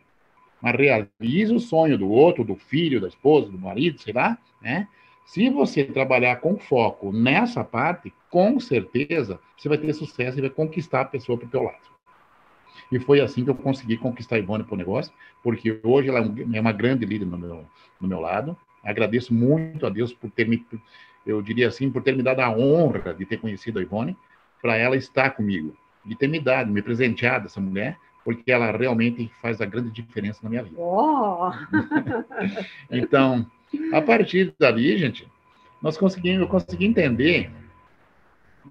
Mas 0.60 0.74
realize 0.74 1.54
o 1.54 1.60
sonho 1.60 1.98
do 1.98 2.08
outro, 2.08 2.44
do 2.44 2.56
filho, 2.56 3.00
da 3.00 3.08
esposa, 3.08 3.50
do 3.50 3.58
marido, 3.58 4.00
sei 4.00 4.12
lá, 4.12 4.38
né? 4.62 4.88
Se 5.24 5.50
você 5.50 5.84
trabalhar 5.84 6.36
com 6.36 6.56
foco 6.56 7.12
nessa 7.12 7.64
parte, 7.64 8.12
com 8.30 8.60
certeza 8.60 9.40
você 9.56 9.68
vai 9.68 9.76
ter 9.76 9.92
sucesso 9.92 10.38
e 10.38 10.40
vai 10.40 10.50
conquistar 10.50 11.00
a 11.00 11.04
pessoa 11.04 11.36
para 11.36 11.46
o 11.46 11.50
teu 11.50 11.62
lado. 11.62 11.95
E 12.90 12.98
foi 12.98 13.20
assim 13.20 13.44
que 13.44 13.50
eu 13.50 13.54
consegui 13.54 13.96
conquistar 13.96 14.36
a 14.36 14.38
Ivone 14.38 14.64
para 14.64 14.74
o 14.74 14.78
negócio, 14.78 15.12
porque 15.42 15.80
hoje 15.82 16.08
ela 16.08 16.20
é, 16.20 16.56
é 16.56 16.60
uma 16.60 16.72
grande 16.72 17.04
líder 17.04 17.26
no 17.26 17.38
meu, 17.38 17.64
no 18.00 18.08
meu 18.08 18.20
lado. 18.20 18.56
Agradeço 18.82 19.34
muito 19.34 19.86
a 19.86 19.90
Deus 19.90 20.12
por 20.12 20.30
ter 20.30 20.46
me, 20.46 20.64
eu 21.26 21.42
diria 21.42 21.68
assim, 21.68 21.90
por 21.90 22.02
ter 22.02 22.16
me 22.16 22.22
dado 22.22 22.40
a 22.40 22.50
honra 22.50 23.12
de 23.12 23.26
ter 23.26 23.38
conhecido 23.38 23.78
a 23.78 23.82
Ivone, 23.82 24.16
para 24.62 24.76
ela 24.76 24.96
estar 24.96 25.30
comigo, 25.30 25.76
de 26.04 26.16
ter 26.16 26.28
me 26.28 26.40
dado, 26.40 26.72
me 26.72 26.82
presenteado 26.82 27.46
essa 27.46 27.60
mulher, 27.60 27.98
porque 28.24 28.50
ela 28.50 28.76
realmente 28.76 29.30
faz 29.40 29.60
a 29.60 29.66
grande 29.66 29.90
diferença 29.90 30.40
na 30.42 30.50
minha 30.50 30.62
vida. 30.62 30.76
Oh. 30.78 31.50
então, 32.90 33.46
a 33.92 34.00
partir 34.00 34.54
dali, 34.58 34.96
gente, 34.96 35.28
nós 35.82 35.96
conseguimos, 35.96 36.40
eu 36.40 36.48
consegui 36.48 36.86
entender, 36.86 37.50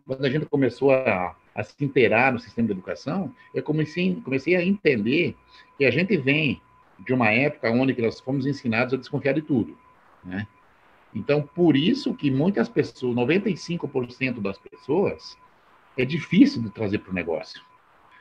quando 0.05 0.25
a 0.25 0.29
gente 0.29 0.45
começou 0.45 0.91
a, 0.91 1.35
a 1.55 1.63
se 1.63 1.83
inteirar 1.83 2.33
no 2.33 2.39
sistema 2.39 2.67
de 2.67 2.73
educação, 2.73 3.33
eu 3.53 3.63
comecei, 3.63 4.13
comecei 4.23 4.55
a 4.55 4.63
entender 4.63 5.35
que 5.77 5.85
a 5.85 5.91
gente 5.91 6.17
vem 6.17 6.61
de 6.99 7.13
uma 7.13 7.31
época 7.31 7.71
onde 7.71 7.99
nós 8.01 8.19
fomos 8.19 8.45
ensinados 8.45 8.93
a 8.93 8.97
desconfiar 8.97 9.33
de 9.33 9.41
tudo, 9.41 9.77
né? 10.23 10.45
Então, 11.13 11.41
por 11.41 11.77
isso 11.77 12.13
que 12.13 12.29
muitas 12.29 12.67
pessoas, 12.67 13.15
95% 13.15 14.41
das 14.41 14.57
pessoas, 14.57 15.37
é 15.97 16.03
difícil 16.03 16.61
de 16.61 16.69
trazer 16.69 16.99
para 16.99 17.11
o 17.11 17.15
negócio. 17.15 17.61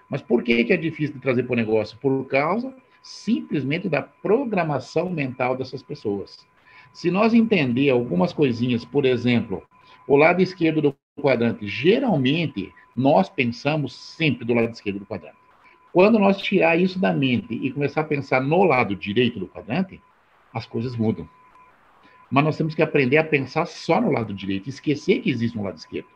Mas 0.08 0.22
por 0.22 0.44
que, 0.44 0.62
que 0.62 0.72
é 0.72 0.76
difícil 0.76 1.16
de 1.16 1.20
trazer 1.20 1.42
para 1.42 1.54
o 1.54 1.56
negócio? 1.56 1.98
Por 1.98 2.24
causa 2.26 2.72
simplesmente 3.02 3.88
da 3.88 4.00
programação 4.00 5.10
mental 5.10 5.56
dessas 5.56 5.82
pessoas. 5.82 6.46
Se 6.92 7.10
nós 7.10 7.34
entender 7.34 7.90
algumas 7.90 8.32
coisinhas, 8.32 8.84
por 8.84 9.04
exemplo, 9.04 9.62
o 10.06 10.16
lado 10.16 10.40
esquerdo 10.40 10.80
do 10.80 10.96
quadrante, 11.20 11.66
geralmente 11.66 12.72
nós 12.94 13.28
pensamos 13.28 13.94
sempre 13.94 14.44
do 14.44 14.54
lado 14.54 14.72
esquerdo 14.72 15.00
do 15.00 15.06
quadrante. 15.06 15.36
Quando 15.92 16.18
nós 16.18 16.38
tirar 16.38 16.76
isso 16.76 16.98
da 16.98 17.12
mente 17.12 17.54
e 17.54 17.70
começar 17.70 18.00
a 18.00 18.04
pensar 18.04 18.40
no 18.40 18.64
lado 18.64 18.96
direito 18.96 19.38
do 19.38 19.46
quadrante, 19.46 20.00
as 20.52 20.66
coisas 20.66 20.96
mudam. 20.96 21.28
Mas 22.30 22.44
nós 22.44 22.56
temos 22.56 22.74
que 22.74 22.82
aprender 22.82 23.16
a 23.16 23.24
pensar 23.24 23.66
só 23.66 24.00
no 24.00 24.10
lado 24.10 24.34
direito, 24.34 24.68
esquecer 24.68 25.20
que 25.20 25.30
existe 25.30 25.56
um 25.56 25.62
lado 25.62 25.76
esquerdo. 25.76 26.08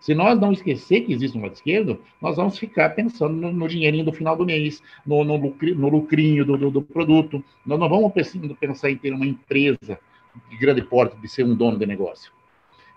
Se 0.00 0.14
nós 0.14 0.38
não 0.38 0.52
esquecer 0.52 1.00
que 1.00 1.12
existe 1.12 1.36
um 1.36 1.42
lado 1.42 1.54
esquerdo, 1.54 2.00
nós 2.20 2.36
vamos 2.36 2.56
ficar 2.56 2.90
pensando 2.90 3.34
no, 3.34 3.52
no 3.52 3.68
dinheirinho 3.68 4.04
do 4.04 4.12
final 4.12 4.36
do 4.36 4.46
mês, 4.46 4.80
no, 5.04 5.24
no, 5.24 5.36
lucri, 5.36 5.74
no 5.74 5.88
lucrinho 5.88 6.44
do, 6.44 6.56
do, 6.56 6.70
do, 6.70 6.82
produto. 6.82 7.42
Nós 7.66 7.78
não 7.78 7.88
vamos 7.88 8.12
pensar 8.60 8.90
em 8.90 8.96
ter 8.96 9.12
uma 9.12 9.26
empresa 9.26 9.98
de 10.48 10.56
grande 10.56 10.82
porte, 10.82 11.16
de 11.16 11.28
ser 11.28 11.44
um 11.44 11.54
dono 11.54 11.78
de 11.78 11.86
negócio. 11.86 12.30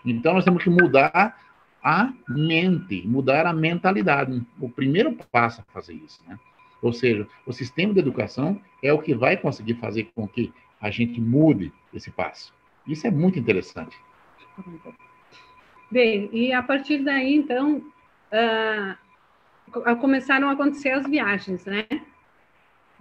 Então, 0.06 0.34
nós 0.34 0.46
temos 0.46 0.64
que 0.64 0.70
mudar 0.70 1.36
a 1.84 2.14
mente, 2.28 3.06
mudar 3.08 3.46
a 3.46 3.54
mentalidade. 3.54 4.42
O 4.60 4.70
primeiro 4.70 5.14
passo 5.32 5.62
a 5.62 5.74
fazer 5.74 5.94
isso, 5.94 6.22
né? 6.28 6.38
Ou 6.82 6.92
seja, 6.92 7.28
o 7.46 7.54
sistema 7.54 7.94
de 7.94 8.00
educação 8.00 8.60
é 8.84 8.92
o 8.92 9.00
que 9.00 9.14
vai 9.14 9.38
conseguir 9.38 9.76
fazer 9.76 10.10
com 10.16 10.28
que 10.28 10.52
a 10.80 10.90
gente 10.90 11.22
mude 11.22 11.72
esse 11.94 12.10
passo. 12.10 12.54
Isso 12.88 13.06
é 13.06 13.12
muito 13.12 13.38
interessante. 13.38 13.96
Bem, 15.92 16.30
e 16.32 16.52
a 16.52 16.64
partir 16.64 17.04
daí, 17.04 17.36
então, 17.36 17.84
uh, 18.32 19.96
começaram 19.98 20.50
a 20.50 20.54
acontecer 20.54 20.90
as 20.90 21.08
viagens, 21.08 21.66
né? 21.66 21.86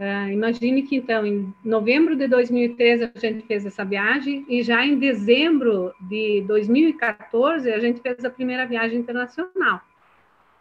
Uh, 0.01 0.33
imagine 0.33 0.83
que, 0.83 0.97
então, 0.97 1.27
em 1.27 1.53
novembro 1.63 2.17
de 2.17 2.27
2013 2.27 3.13
a 3.15 3.19
gente 3.19 3.47
fez 3.47 3.67
essa 3.67 3.85
viagem 3.85 4.47
e 4.49 4.63
já 4.63 4.83
em 4.83 4.99
dezembro 4.99 5.93
de 6.01 6.43
2014 6.47 7.71
a 7.71 7.79
gente 7.79 8.01
fez 8.01 8.25
a 8.25 8.31
primeira 8.31 8.65
viagem 8.65 8.99
internacional. 8.99 9.83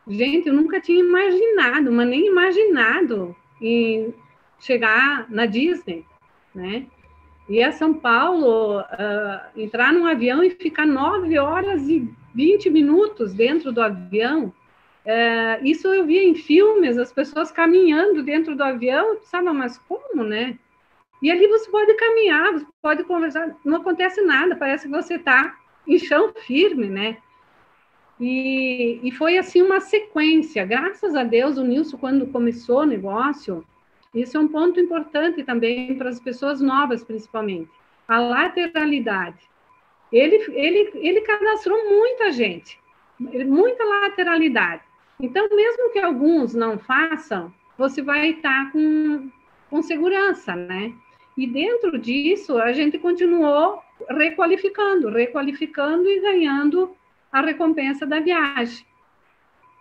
Gente, 0.05 0.49
eu 0.49 0.53
nunca 0.53 0.81
tinha 0.81 0.99
imaginado, 0.99 1.89
mas 1.89 2.09
nem 2.09 2.27
imaginado 2.27 3.33
em 3.61 4.13
chegar 4.59 5.25
na 5.29 5.45
Disney, 5.45 6.03
né? 6.53 6.85
Ir 7.47 7.63
a 7.63 7.71
São 7.71 7.93
Paulo, 7.93 8.81
uh, 8.81 9.39
entrar 9.55 9.93
num 9.93 10.05
avião 10.05 10.43
e 10.43 10.49
ficar 10.49 10.85
nove 10.85 11.39
horas 11.39 11.87
e 11.87 12.13
20 12.35 12.69
minutos 12.69 13.33
dentro 13.33 13.71
do 13.71 13.81
avião. 13.81 14.53
É, 15.05 15.59
isso 15.63 15.87
eu 15.87 16.05
via 16.05 16.23
em 16.23 16.35
filmes, 16.35 16.97
as 16.97 17.11
pessoas 17.11 17.51
caminhando 17.51 18.21
dentro 18.21 18.55
do 18.55 18.63
avião, 18.63 19.09
eu 19.09 19.15
pensava, 19.17 19.53
mas 19.53 19.77
como, 19.77 20.23
né? 20.23 20.57
E 21.21 21.31
ali 21.31 21.47
você 21.47 21.69
pode 21.69 21.93
caminhar, 21.95 22.53
você 22.53 22.65
pode 22.81 23.03
conversar, 23.03 23.55
não 23.65 23.77
acontece 23.77 24.21
nada, 24.21 24.55
parece 24.55 24.87
que 24.87 24.93
você 24.93 25.15
está 25.15 25.57
em 25.87 25.97
chão 25.97 26.33
firme, 26.45 26.87
né? 26.87 27.17
E, 28.19 28.99
e 29.01 29.11
foi 29.11 29.37
assim 29.37 29.61
uma 29.61 29.79
sequência. 29.79 30.65
Graças 30.65 31.15
a 31.15 31.23
Deus, 31.23 31.57
o 31.57 31.63
Nilson, 31.63 31.97
quando 31.97 32.27
começou 32.27 32.81
o 32.81 32.85
negócio, 32.85 33.65
isso 34.13 34.37
é 34.37 34.39
um 34.39 34.47
ponto 34.47 34.79
importante 34.79 35.43
também 35.43 35.97
para 35.97 36.09
as 36.09 36.19
pessoas 36.19 36.59
novas, 36.59 37.03
principalmente. 37.03 37.69
A 38.07 38.19
lateralidade. 38.19 39.39
Ele, 40.11 40.35
ele, 40.53 40.91
ele 40.95 41.21
cadastrou 41.21 41.77
muita 41.89 42.31
gente, 42.31 42.79
muita 43.19 43.83
lateralidade. 43.83 44.81
Então, 45.21 45.49
mesmo 45.53 45.91
que 45.91 45.99
alguns 45.99 46.53
não 46.53 46.79
façam, 46.79 47.53
você 47.77 48.01
vai 48.01 48.29
estar 48.29 48.71
com, 48.71 49.29
com 49.69 49.81
segurança, 49.81 50.55
né? 50.55 50.93
E 51.37 51.45
dentro 51.45 51.99
disso, 51.99 52.57
a 52.57 52.71
gente 52.71 52.97
continuou 52.97 53.81
requalificando, 54.09 55.09
requalificando 55.09 56.09
e 56.09 56.21
ganhando 56.21 56.95
a 57.31 57.41
recompensa 57.41 58.05
da 58.05 58.21
viagem. 58.21 58.85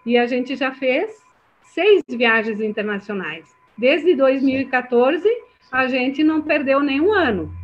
E 0.05 0.19
a 0.19 0.27
gente 0.27 0.57
já 0.57 0.73
fez 0.73 1.23
seis 1.63 2.03
viagens 2.09 2.61
internacionais. 2.61 3.49
Desde 3.77 4.17
2014, 4.17 5.29
a 5.71 5.87
gente 5.87 6.25
não 6.25 6.43
perdeu 6.43 6.81
nenhum 6.81 7.13
ano. 7.13 7.57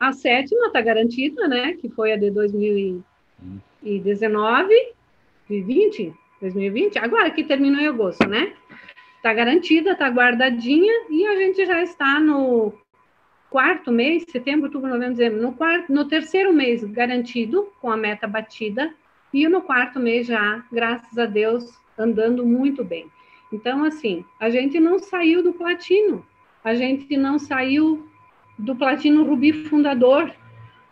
A 0.00 0.12
sétima 0.12 0.66
está 0.66 0.80
garantida, 0.80 1.46
né? 1.46 1.74
Que 1.74 1.88
foi 1.88 2.10
a 2.12 2.16
de 2.16 2.30
2019 2.30 4.74
e 5.50 5.60
20, 5.60 6.23
2020, 6.44 6.98
agora 6.98 7.30
que 7.30 7.42
terminou 7.42 7.80
em 7.80 7.86
agosto, 7.86 8.28
né? 8.28 8.52
Está 9.16 9.32
garantida, 9.32 9.92
está 9.92 10.08
guardadinha 10.08 10.92
e 11.08 11.26
a 11.26 11.34
gente 11.36 11.64
já 11.64 11.82
está 11.82 12.20
no 12.20 12.74
quarto 13.48 13.90
mês, 13.90 14.24
setembro, 14.28 14.66
outubro, 14.66 14.90
novembro, 14.90 15.14
dezembro, 15.14 15.40
no 15.40 15.52
quarto, 15.52 15.92
no 15.92 16.06
terceiro 16.06 16.52
mês 16.52 16.84
garantido 16.84 17.68
com 17.80 17.90
a 17.90 17.96
meta 17.96 18.26
batida 18.26 18.92
e 19.32 19.48
no 19.48 19.62
quarto 19.62 19.98
mês 19.98 20.26
já, 20.26 20.64
graças 20.70 21.16
a 21.16 21.24
Deus, 21.24 21.72
andando 21.98 22.44
muito 22.44 22.84
bem. 22.84 23.06
Então, 23.50 23.84
assim, 23.84 24.24
a 24.38 24.50
gente 24.50 24.78
não 24.78 24.98
saiu 24.98 25.42
do 25.42 25.52
platino, 25.52 26.24
a 26.62 26.74
gente 26.74 27.16
não 27.16 27.38
saiu 27.38 28.06
do 28.58 28.76
platino 28.76 29.24
rubi 29.24 29.52
fundador, 29.52 30.30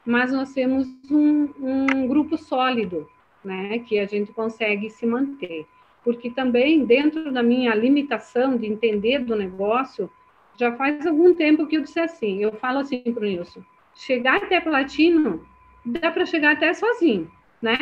mas 0.04 0.32
nós 0.32 0.52
temos 0.52 0.88
um, 1.10 1.48
um 1.60 2.06
grupo 2.06 2.38
sólido, 2.38 3.08
né, 3.44 3.78
que 3.80 3.98
a 3.98 4.06
gente 4.06 4.32
consegue 4.32 4.90
se 4.90 5.06
manter. 5.06 5.66
Porque 6.04 6.30
também, 6.30 6.84
dentro 6.84 7.32
da 7.32 7.42
minha 7.42 7.74
limitação 7.74 8.56
de 8.56 8.66
entender 8.66 9.20
do 9.20 9.36
negócio, 9.36 10.10
já 10.56 10.72
faz 10.72 11.06
algum 11.06 11.34
tempo 11.34 11.66
que 11.66 11.76
eu 11.76 11.82
disse 11.82 12.00
assim, 12.00 12.42
eu 12.42 12.52
falo 12.52 12.80
assim 12.80 13.02
para 13.02 13.22
o 13.22 13.26
Nilson, 13.26 13.62
chegar 13.94 14.36
até 14.36 14.60
platino, 14.60 15.46
dá 15.84 16.10
para 16.10 16.26
chegar 16.26 16.52
até 16.52 16.72
sozinho, 16.74 17.30
né? 17.60 17.78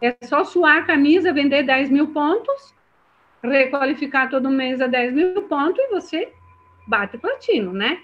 É 0.00 0.16
só 0.26 0.44
suar 0.44 0.78
a 0.78 0.82
camisa, 0.82 1.32
vender 1.32 1.62
10 1.62 1.90
mil 1.90 2.08
pontos, 2.08 2.74
requalificar 3.42 4.28
todo 4.28 4.50
mês 4.50 4.80
a 4.80 4.86
10 4.86 5.14
mil 5.14 5.42
pontos 5.42 5.78
e 5.78 5.88
você 5.88 6.32
bate 6.86 7.16
platino, 7.18 7.72
né? 7.72 8.00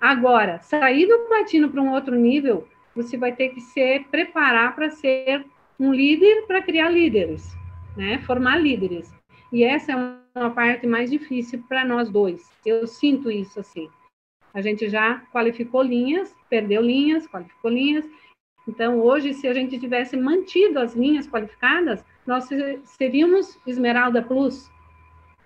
Agora, 0.00 0.58
sair 0.60 1.06
do 1.06 1.20
platino 1.20 1.68
para 1.68 1.80
um 1.80 1.92
outro 1.92 2.14
nível, 2.14 2.68
você 2.94 3.16
vai 3.16 3.32
ter 3.32 3.50
que 3.50 3.60
se 3.60 4.00
preparar 4.10 4.74
para 4.74 4.90
ser 4.90 5.44
um 5.78 5.92
líder, 5.92 6.46
para 6.46 6.62
criar 6.62 6.90
líderes, 6.90 7.56
né? 7.96 8.18
Formar 8.18 8.56
líderes. 8.56 9.12
E 9.52 9.64
essa 9.64 9.92
é 9.92 9.96
uma 10.38 10.50
parte 10.50 10.86
mais 10.86 11.10
difícil 11.10 11.62
para 11.68 11.84
nós 11.84 12.10
dois. 12.10 12.50
Eu 12.66 12.86
sinto 12.86 13.30
isso 13.30 13.60
assim. 13.60 13.88
A 14.52 14.60
gente 14.60 14.88
já 14.88 15.20
qualificou 15.32 15.82
linhas, 15.82 16.34
perdeu 16.50 16.82
linhas, 16.82 17.26
qualificou 17.26 17.70
linhas. 17.70 18.04
Então, 18.66 19.00
hoje, 19.00 19.32
se 19.32 19.46
a 19.46 19.54
gente 19.54 19.78
tivesse 19.78 20.16
mantido 20.16 20.78
as 20.78 20.94
linhas 20.94 21.26
qualificadas, 21.26 22.04
nós 22.26 22.48
seríamos 22.84 23.58
Esmeralda 23.66 24.20
Plus. 24.20 24.70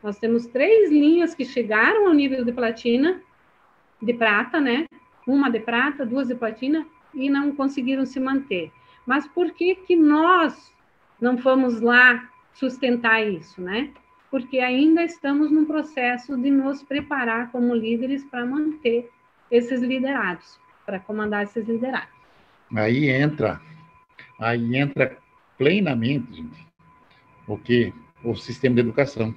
Nós 0.03 0.19
temos 0.19 0.47
três 0.47 0.91
linhas 0.91 1.35
que 1.35 1.45
chegaram 1.45 2.09
ao 2.09 2.15
nível 2.15 2.45
de 2.45 2.53
platina, 2.53 3.23
de 4.01 4.13
prata, 4.15 4.61
né? 4.61 4.87
Uma 5.27 5.49
de 5.49 5.61
prata, 5.61 6.05
duas 6.05 6.27
de 6.27 6.35
platina, 6.35 6.85
e 7.15 7.31
não 7.31 7.55
conseguiram 7.55 8.05
se 8.05 8.19
manter. 8.19 8.73
Mas 9.07 9.27
por 9.27 9.53
que 9.53 9.75
que 9.75 9.97
nós 9.97 10.73
não 11.21 11.39
fomos 11.39 11.81
lá 11.81 12.29
sustentar 12.55 13.27
isso, 13.27 13.61
né? 13.61 13.91
Porque 14.31 14.59
ainda 14.59 15.03
estamos 15.03 15.51
num 15.51 15.65
processo 15.65 16.37
de 16.37 16.51
nos 16.51 16.83
preparar 16.83 17.51
como 17.51 17.75
líderes 17.75 18.25
para 18.25 18.45
manter 18.45 19.09
esses 19.51 19.81
liderados, 19.83 20.59
para 20.87 20.99
comandar 20.99 21.45
esses 21.45 21.67
liderados. 21.67 22.09
Aí 22.75 23.11
entra, 23.11 23.61
aí 24.39 24.77
entra 24.77 25.19
plenamente, 25.59 26.35
gente, 26.35 26.67
o 27.47 27.59
que 27.59 27.93
o 28.25 28.35
sistema 28.35 28.77
de 28.77 28.81
educação. 28.81 29.35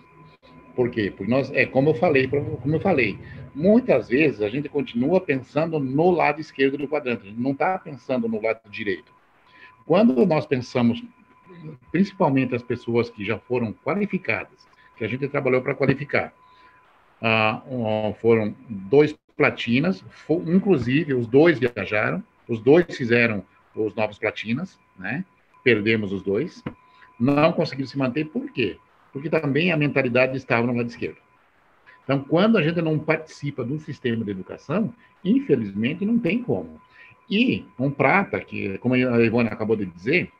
Por 0.75 0.89
quê? 0.89 1.13
Porque 1.15 1.31
nós, 1.31 1.51
é 1.51 1.65
como 1.65 1.89
eu 1.91 1.95
falei, 1.95 2.27
como 2.27 2.75
eu 2.75 2.79
falei, 2.79 3.17
muitas 3.53 4.10
vezes 4.10 4.41
a 4.41 4.50
gente 4.50 4.67
continua 4.67 5.22
pensando 5.22 5.79
no 5.79 6.12
lado 6.12 6.41
esquerdo 6.41 6.77
do 6.77 6.88
quadrante, 6.88 7.34
não 7.38 7.51
está 7.51 7.77
pensando 7.77 8.27
no 8.27 8.41
lado 8.41 8.69
direito. 8.69 9.14
Quando 9.86 10.25
nós 10.25 10.46
pensamos, 10.46 11.04
principalmente 11.92 12.56
as 12.56 12.63
pessoas 12.63 13.10
que 13.10 13.24
já 13.24 13.38
foram 13.38 13.74
qualificadas, 13.74 14.68
que 14.98 15.04
a 15.04 15.08
gente 15.08 15.27
trabalhou 15.27 15.62
para 15.62 15.75
qualificar, 15.75 16.34
uh, 17.22 18.13
foram 18.22 18.56
dois 18.70 19.15
platinas, 19.36 20.04
for, 20.10 20.42
inclusive 20.48 21.13
os 21.13 21.27
dois 21.27 21.60
viajaram, 21.60 22.24
os 22.48 22.60
dois 22.62 22.86
fizeram 22.96 23.44
os 23.75 23.94
novos 23.96 24.18
platinas, 24.18 24.80
né? 24.98 25.25
Perdemos 25.63 26.13
os 26.13 26.24
dois, 26.24 26.63
não 27.20 27.51
conseguiram 27.51 27.89
se 27.89 27.98
manter, 27.98 28.25
por 28.25 28.51
quê? 28.51 28.77
porque 29.15 29.30
também 29.30 29.72
a 29.72 29.77
mentalidade 29.77 30.36
estava 30.36 30.68
no 30.68 30.75
lado 30.75 30.89
esquerdo. 30.89 31.15
Então, 32.04 32.20
quando 32.20 32.58
a 32.58 32.62
gente 32.62 32.82
não 32.82 33.00
participa 33.00 33.63
do 33.63 33.80
sistema 33.80 34.25
de 34.25 34.30
educação, 34.30 34.94
infelizmente 35.24 36.04
não 36.06 36.20
tem 36.20 36.44
como. 36.44 36.82
E 37.29 37.65
um 37.79 37.89
prata, 37.89 38.39
que, 38.39 38.77
como 38.77 38.94
a 38.94 38.98
Ivone 38.98 39.50
acabou 39.50 39.75
de 39.75 39.85
dizer, 39.85 40.31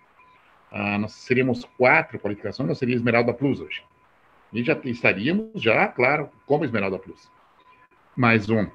ah, 0.72 0.98
nós 0.98 1.14
seríamos 1.14 1.66
quatro 1.78 2.20
qualificações, 2.20 2.68
nós 2.68 2.78
seríamos 2.78 3.02
Esmeralda 3.02 3.34
Plus 3.34 3.60
hoje. 3.60 3.84
E 4.54 4.64
já 4.64 4.80
estaríamos, 4.86 5.50
já, 5.56 5.88
claro, 5.88 6.30
como 6.46 6.64
Esmeralda 6.64 7.00
Plus. 7.00 7.30
Mais 8.16 8.50
um. 8.50 8.68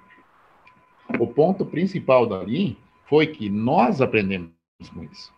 O 1.19 1.27
ponto 1.27 1.65
principal 1.65 2.27
dali 2.27 2.77
foi 3.07 3.27
que 3.27 3.49
nós 3.49 4.01
aprendemos 4.01 4.51
com 4.95 5.05
isso. 5.05 5.33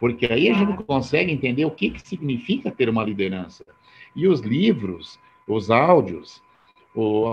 Porque 0.00 0.26
aí 0.26 0.48
a 0.48 0.54
gente 0.54 0.82
consegue 0.84 1.32
entender 1.32 1.64
o 1.64 1.70
que, 1.70 1.90
que 1.90 2.06
significa 2.06 2.70
ter 2.70 2.88
uma 2.88 3.04
liderança. 3.04 3.64
E 4.14 4.26
os 4.26 4.40
livros, 4.40 5.18
os 5.46 5.70
áudios, 5.70 6.42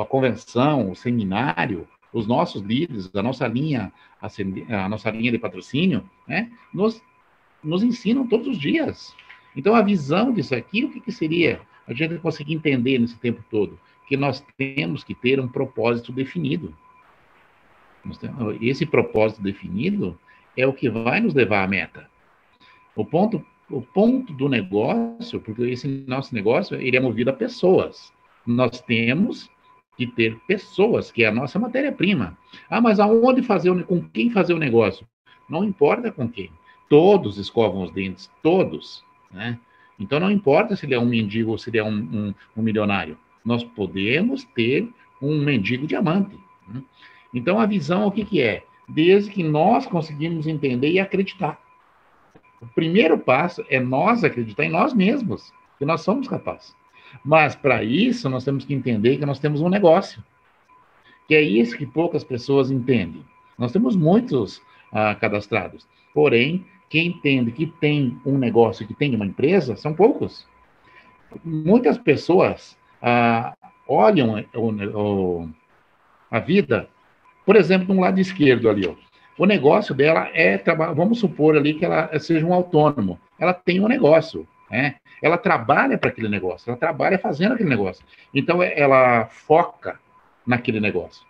a 0.02 0.06
convenção, 0.06 0.92
o 0.92 0.96
seminário, 0.96 1.88
os 2.16 2.26
nossos 2.26 2.62
líderes, 2.62 3.14
a 3.14 3.22
nossa 3.22 3.46
linha, 3.46 3.92
a, 4.22 4.88
nossa 4.88 5.12
linha 5.12 5.34
de 5.34 5.38
patrocínio, 5.38 6.10
né, 6.26 6.50
nos, 6.74 7.04
nos 7.62 7.84
ensinam 7.84 8.26
todos 8.26 8.48
os 8.48 8.58
dias. 8.58 9.14
Então, 9.54 9.76
a 9.76 9.82
visão 9.82 10.32
disso 10.32 10.56
aqui, 10.56 10.86
o 10.86 10.90
que, 10.90 11.02
que 11.02 11.12
seria? 11.12 11.60
A 11.86 11.94
gente 11.94 12.18
conseguir 12.20 12.54
entender 12.54 12.98
nesse 13.00 13.20
tempo 13.20 13.44
todo 13.52 13.78
que 14.08 14.16
nós 14.16 14.42
temos 14.58 15.04
que 15.04 15.14
ter 15.14 15.42
um 15.42 15.48
propósito 15.48 16.14
definido. 16.14 16.74
Esse 18.62 18.86
propósito 18.86 19.42
definido 19.42 20.18
é 20.56 20.66
o 20.66 20.72
que 20.72 20.90
vai 20.90 21.20
nos 21.20 21.34
levar 21.34 21.66
à 21.66 21.68
meta. 21.68 22.10
O 22.96 23.04
ponto 23.04 23.46
o 23.68 23.82
ponto 23.82 24.32
do 24.32 24.48
negócio, 24.48 25.42
porque 25.42 25.64
esse 25.64 26.06
nosso 26.08 26.36
negócio 26.36 26.80
ele 26.80 26.96
é 26.96 27.00
movido 27.00 27.32
a 27.32 27.34
pessoas. 27.34 28.14
Nós 28.46 28.80
temos 28.80 29.50
que 29.98 30.06
ter 30.06 30.38
pessoas, 30.48 31.12
que 31.12 31.24
é 31.24 31.28
a 31.28 31.32
nossa 31.32 31.58
matéria-prima. 31.58 32.38
Ah, 32.70 32.82
mas 32.82 33.00
aonde 33.00 33.42
fazer, 33.42 33.84
com 33.86 34.02
quem 34.02 34.30
fazer 34.30 34.54
o 34.54 34.60
negócio? 34.60 35.08
Não 35.50 35.64
importa 35.64 36.12
com 36.12 36.28
quem. 36.28 36.50
Todos 36.90 37.38
escovam 37.38 37.84
os 37.84 37.92
dentes, 37.92 38.30
todos, 38.44 39.04
né? 39.32 39.60
Então 40.00 40.20
não 40.20 40.30
importa 40.30 40.76
se 40.76 40.86
ele 40.86 40.94
é 40.94 41.00
um 41.00 41.06
mendigo 41.06 41.52
ou 41.52 41.58
se 41.58 41.70
ele 41.70 41.78
é 41.78 41.84
um, 41.84 41.94
um, 41.94 42.34
um 42.58 42.62
milionário. 42.62 43.18
Nós 43.44 43.64
podemos 43.64 44.44
ter 44.44 44.90
um 45.22 45.42
mendigo 45.42 45.88
diamante. 45.88 46.38
Né? 46.68 46.84
Então 47.34 47.60
a 47.60 47.66
visão 47.66 48.06
o 48.06 48.12
que, 48.12 48.26
que 48.26 48.42
é? 48.42 48.64
Desde 48.88 49.32
que 49.32 49.44
nós 49.44 49.86
conseguimos 49.86 50.48
entender 50.48 50.92
e 50.92 51.00
acreditar. 51.00 51.60
O 52.62 52.68
primeiro 52.68 53.18
passo 53.18 53.64
é 53.70 53.80
nós 53.80 54.24
acreditar 54.24 54.66
em 54.66 54.70
nós 54.70 54.94
mesmos, 54.94 55.54
que 55.78 55.86
nós 55.86 56.02
somos 56.02 56.28
capazes. 56.28 56.76
Mas, 57.24 57.56
para 57.56 57.84
isso, 57.84 58.30
nós 58.30 58.44
temos 58.44 58.66
que 58.66 58.74
entender 58.74 59.18
que 59.18 59.26
nós 59.26 59.40
temos 59.40 59.62
um 59.62 59.70
negócio. 59.70 60.24
Que 61.28 61.36
é 61.36 61.42
isso 61.42 61.78
que 61.78 61.86
poucas 61.86 62.24
pessoas 62.24 62.70
entendem. 62.70 63.24
Nós 63.58 63.72
temos 63.72 63.96
muitos 63.96 64.62
ah, 64.92 65.16
cadastrados. 65.16 65.88
Porém, 66.14 66.66
quem 66.90 67.08
entende 67.08 67.52
que 67.52 67.66
tem 67.66 68.20
um 68.26 68.38
negócio, 68.38 68.88
que 68.88 68.94
tem 68.94 69.16
uma 69.16 69.26
empresa, 69.26 69.76
são 69.76 69.94
poucos. 69.94 70.48
Muitas 71.44 71.98
pessoas 71.98 72.78
ah, 73.02 73.56
olham 73.88 74.46
o, 74.54 74.70
o, 75.00 75.50
a 76.30 76.40
vida, 76.40 76.88
por 77.46 77.56
exemplo, 77.56 77.88
de 77.88 77.92
um 77.92 78.02
lado 78.02 78.20
esquerdo 78.20 78.70
ali, 78.70 78.88
ó. 78.88 78.94
O 79.38 79.46
negócio 79.46 79.94
dela 79.94 80.30
é. 80.34 80.58
Vamos 80.96 81.20
supor 81.20 81.58
ali 81.58 81.74
que 81.74 81.84
ela 81.84 82.18
seja 82.20 82.46
um 82.46 82.54
autônomo. 82.54 83.20
Ela 83.38 83.54
tem 83.54 83.82
um 83.82 83.88
negócio, 83.88 84.48
né? 84.76 84.96
Ela 85.22 85.38
trabalha 85.38 85.98
para 85.98 86.10
aquele 86.10 86.30
negócio, 86.30 86.70
ela 86.70 86.78
trabalha 86.78 87.18
fazendo 87.18 87.54
aquele 87.54 87.70
negócio. 87.70 88.06
Então 88.34 88.62
é, 88.62 88.78
ela 88.80 89.26
foca 89.26 90.00
naquele 90.46 90.80
negócio. 90.80 91.26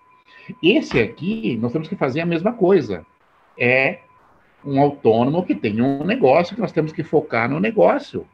Esse 0.61 0.99
aqui, 0.99 1.57
nós 1.57 1.71
temos 1.71 1.87
que 1.87 1.95
fazer 1.95 2.21
a 2.21 2.25
mesma 2.25 2.53
coisa. 2.53 3.05
É 3.57 3.99
um 4.63 4.79
autônomo 4.79 5.45
que 5.45 5.55
tem 5.55 5.81
um 5.81 6.03
negócio 6.03 6.55
que 6.55 6.61
nós 6.61 6.71
temos 6.71 6.91
que 6.91 7.03
focar 7.03 7.49
no 7.49 7.59
negócio 7.59 8.27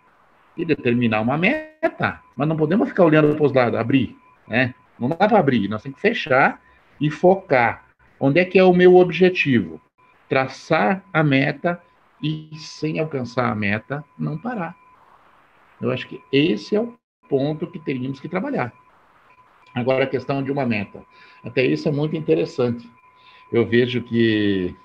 e 0.57 0.65
determinar 0.65 1.21
uma 1.21 1.37
meta. 1.37 2.19
Mas 2.35 2.47
não 2.47 2.57
podemos 2.57 2.89
ficar 2.89 3.05
olhando 3.05 3.35
para 3.35 3.45
os 3.45 3.53
lados, 3.53 3.79
abrir, 3.79 4.15
né? 4.47 4.73
Não 4.99 5.09
dá 5.09 5.15
para 5.15 5.39
abrir, 5.39 5.67
nós 5.67 5.81
temos 5.81 5.95
que 5.95 6.01
fechar 6.01 6.61
e 6.99 7.09
focar 7.09 7.91
Onde 8.23 8.39
é 8.39 8.45
que 8.45 8.59
é 8.59 8.63
o 8.63 8.71
meu 8.71 8.97
objetivo? 8.97 9.81
Traçar 10.29 11.03
a 11.11 11.23
meta 11.23 11.81
e, 12.21 12.51
sem 12.55 12.99
alcançar 12.99 13.51
a 13.51 13.55
meta, 13.55 14.05
não 14.15 14.37
parar. 14.37 14.75
Eu 15.81 15.91
acho 15.91 16.07
que 16.07 16.21
esse 16.31 16.75
é 16.75 16.79
o 16.79 16.95
ponto 17.27 17.67
que 17.67 17.79
teríamos 17.79 18.19
que 18.19 18.29
trabalhar. 18.29 18.73
Agora, 19.73 20.03
a 20.03 20.07
questão 20.07 20.43
de 20.43 20.51
uma 20.51 20.65
meta. 20.65 21.03
Até 21.43 21.65
isso 21.65 21.87
é 21.87 21.91
muito 21.91 22.15
interessante. 22.15 22.89
Eu 23.51 23.65
vejo 23.65 24.01
que. 24.03 24.75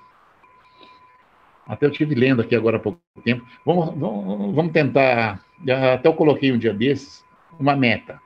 Até 1.67 1.87
eu 1.87 1.91
tive 1.91 2.15
lendo 2.15 2.41
aqui 2.41 2.55
agora 2.55 2.77
há 2.77 2.81
pouco 2.81 3.01
tempo. 3.25 3.45
Vamos, 3.65 3.99
vamos, 3.99 4.55
vamos 4.55 4.73
tentar. 4.73 5.45
Até 5.95 6.09
eu 6.09 6.15
coloquei 6.15 6.53
um 6.53 6.59
dia 6.59 6.73
desses 6.73 7.25
uma 7.59 7.75
meta. 7.75 8.21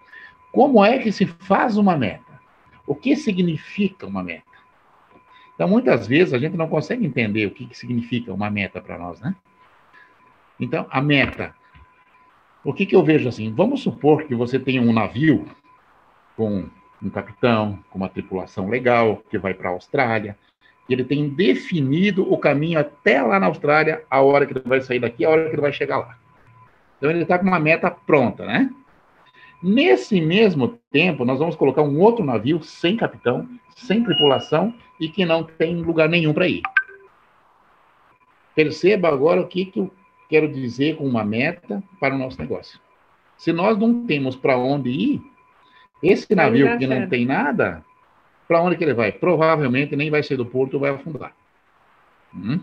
Como 0.52 0.85
é 0.85 0.98
que 0.98 1.12
se 1.12 1.26
faz 1.26 1.76
uma 1.76 1.96
meta? 1.96 2.40
O 2.87 2.94
que 2.94 3.16
significa 3.16 4.06
uma 4.06 4.22
meta? 4.22 4.44
Então, 5.54 5.68
muitas 5.68 6.06
vezes, 6.06 6.35
a 6.35 6.38
gente 6.38 6.56
não 6.56 6.68
consegue 6.68 7.04
entender 7.04 7.46
o 7.46 7.50
que, 7.50 7.66
que 7.66 7.76
significa 7.76 8.33
uma 8.33 8.50
meta 8.50 8.80
para 8.80 8.98
nós, 8.98 9.20
né? 9.20 9.35
Então, 10.59 10.87
a 10.90 11.00
meta. 11.00 11.54
O 12.62 12.74
que, 12.74 12.84
que 12.84 12.94
eu 12.94 13.02
vejo 13.02 13.28
assim? 13.28 13.52
Vamos 13.52 13.82
supor 13.82 14.24
que 14.24 14.34
você 14.34 14.58
tenha 14.58 14.82
um 14.82 14.92
navio 14.92 15.46
com 16.36 16.66
um 17.02 17.08
capitão, 17.08 17.78
com 17.90 17.98
uma 17.98 18.08
tripulação 18.08 18.68
legal, 18.68 19.22
que 19.30 19.38
vai 19.38 19.54
para 19.54 19.70
a 19.70 19.72
Austrália, 19.72 20.36
e 20.88 20.92
ele 20.92 21.04
tem 21.04 21.28
definido 21.28 22.30
o 22.30 22.36
caminho 22.36 22.78
até 22.78 23.22
lá 23.22 23.38
na 23.38 23.46
Austrália, 23.46 24.04
a 24.10 24.20
hora 24.20 24.44
que 24.44 24.52
ele 24.52 24.62
vai 24.66 24.80
sair 24.80 24.98
daqui, 24.98 25.24
a 25.24 25.30
hora 25.30 25.44
que 25.48 25.54
ele 25.54 25.62
vai 25.62 25.72
chegar 25.72 25.98
lá. 25.98 26.18
Então 26.98 27.10
ele 27.10 27.22
está 27.22 27.38
com 27.38 27.46
uma 27.46 27.58
meta 27.58 27.90
pronta, 27.90 28.44
né? 28.44 28.70
Nesse 29.62 30.20
mesmo 30.20 30.78
tempo, 30.90 31.24
nós 31.24 31.38
vamos 31.38 31.54
colocar 31.54 31.82
um 31.82 31.98
outro 32.00 32.24
navio 32.24 32.62
sem 32.62 32.96
capitão, 32.96 33.48
sem 33.76 34.02
tripulação 34.02 34.74
e 34.98 35.08
que 35.08 35.24
não 35.24 35.44
tem 35.44 35.76
lugar 35.76 36.08
nenhum 36.08 36.32
para 36.32 36.48
ir. 36.48 36.62
Perceba 38.54 39.08
agora 39.08 39.40
o 39.40 39.46
que, 39.46 39.66
que 39.66 39.78
eu 39.78 39.90
quero 40.30 40.50
dizer 40.50 40.96
com 40.96 41.04
uma 41.04 41.24
meta 41.24 41.82
para 41.98 42.14
o 42.14 42.18
nosso 42.18 42.40
negócio. 42.40 42.80
Se 43.36 43.52
nós 43.52 43.76
não 43.76 44.06
temos 44.06 44.36
para 44.36 44.56
onde 44.56 44.88
ir, 44.88 45.22
esse 46.02 46.34
navio 46.34 46.78
que 46.78 46.86
não 46.86 47.08
tem 47.08 47.26
nada, 47.26 47.84
para 48.46 48.62
onde 48.62 48.76
que 48.76 48.84
ele 48.84 48.94
vai? 48.94 49.12
Provavelmente 49.12 49.96
nem 49.96 50.08
vai 50.10 50.22
sair 50.22 50.36
do 50.36 50.46
porto 50.46 50.78
vai 50.78 50.90
afundar. 50.90 51.34
Hum? 52.34 52.60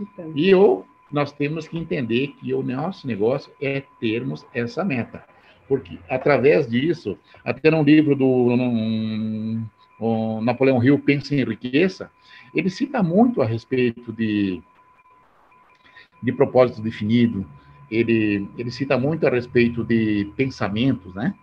Então. 0.00 0.32
E 0.34 0.54
ou 0.54 0.86
nós 1.12 1.30
temos 1.30 1.68
que 1.68 1.78
entender 1.78 2.28
que 2.40 2.52
o 2.54 2.62
nosso 2.62 3.06
negócio 3.06 3.52
é 3.60 3.82
termos 4.00 4.44
essa 4.54 4.84
meta. 4.84 5.22
Porque 5.68 5.98
através 6.08 6.66
disso, 6.66 7.18
até 7.44 7.70
no 7.70 7.82
livro 7.82 8.16
do 8.16 8.26
um, 8.26 9.64
um, 10.00 10.40
Napoleão 10.40 10.82
Hill, 10.82 10.98
Pensa 10.98 11.34
em 11.34 11.44
Riqueza, 11.44 12.10
ele 12.54 12.68
cita 12.68 13.02
muito 13.02 13.40
a 13.40 13.46
respeito 13.46 14.12
de 14.12 14.62
de 16.24 16.32
propósito 16.32 16.80
definido, 16.80 17.46
ele, 17.90 18.48
ele 18.56 18.70
cita 18.70 18.96
muito 18.96 19.26
a 19.26 19.30
respeito 19.30 19.84
de 19.84 20.32
pensamentos, 20.36 21.14
né? 21.14 21.34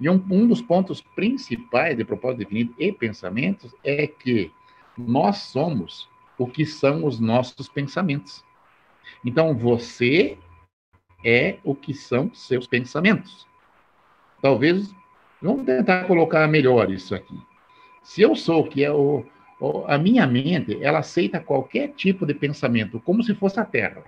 E 0.00 0.08
um, 0.08 0.24
um 0.30 0.46
dos 0.46 0.62
pontos 0.62 1.00
principais 1.00 1.96
de 1.96 2.04
propósito 2.04 2.38
definido 2.38 2.74
e 2.78 2.90
pensamentos 2.90 3.74
é 3.84 4.06
que 4.06 4.50
nós 4.96 5.38
somos 5.38 6.08
o 6.38 6.46
que 6.46 6.64
são 6.64 7.04
os 7.04 7.20
nossos 7.20 7.68
pensamentos. 7.68 8.44
Então, 9.24 9.54
você 9.54 10.38
é 11.24 11.58
o 11.64 11.74
que 11.74 11.92
são 11.92 12.32
seus 12.32 12.66
pensamentos. 12.66 13.46
Talvez, 14.40 14.94
vamos 15.42 15.66
tentar 15.66 16.04
colocar 16.04 16.46
melhor 16.46 16.90
isso 16.90 17.14
aqui. 17.14 17.34
Se 18.02 18.22
eu 18.22 18.36
sou 18.36 18.60
o 18.60 18.68
que 18.68 18.84
é 18.84 18.92
o, 18.92 19.24
a 19.86 19.98
minha 19.98 20.26
mente, 20.26 20.78
ela 20.82 21.00
aceita 21.00 21.40
qualquer 21.40 21.88
tipo 21.88 22.24
de 22.24 22.32
pensamento, 22.32 23.00
como 23.00 23.22
se 23.22 23.34
fosse 23.34 23.58
a 23.58 23.64
Terra. 23.64 24.02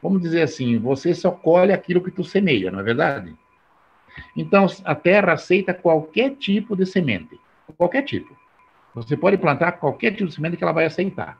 Vamos 0.00 0.22
dizer 0.22 0.42
assim, 0.42 0.78
você 0.78 1.14
só 1.14 1.30
colhe 1.30 1.72
aquilo 1.72 2.00
que 2.00 2.10
tu 2.10 2.22
semeia, 2.22 2.70
não 2.70 2.78
é 2.78 2.82
verdade? 2.82 3.34
Então, 4.36 4.66
a 4.84 4.94
Terra 4.94 5.32
aceita 5.32 5.74
qualquer 5.74 6.36
tipo 6.36 6.76
de 6.76 6.86
semente, 6.86 7.40
qualquer 7.76 8.02
tipo. 8.02 8.36
Você 8.94 9.16
pode 9.16 9.36
plantar 9.36 9.72
qualquer 9.72 10.12
tipo 10.12 10.26
de 10.26 10.34
semente 10.34 10.56
que 10.56 10.62
ela 10.62 10.72
vai 10.72 10.84
aceitar. 10.84 11.38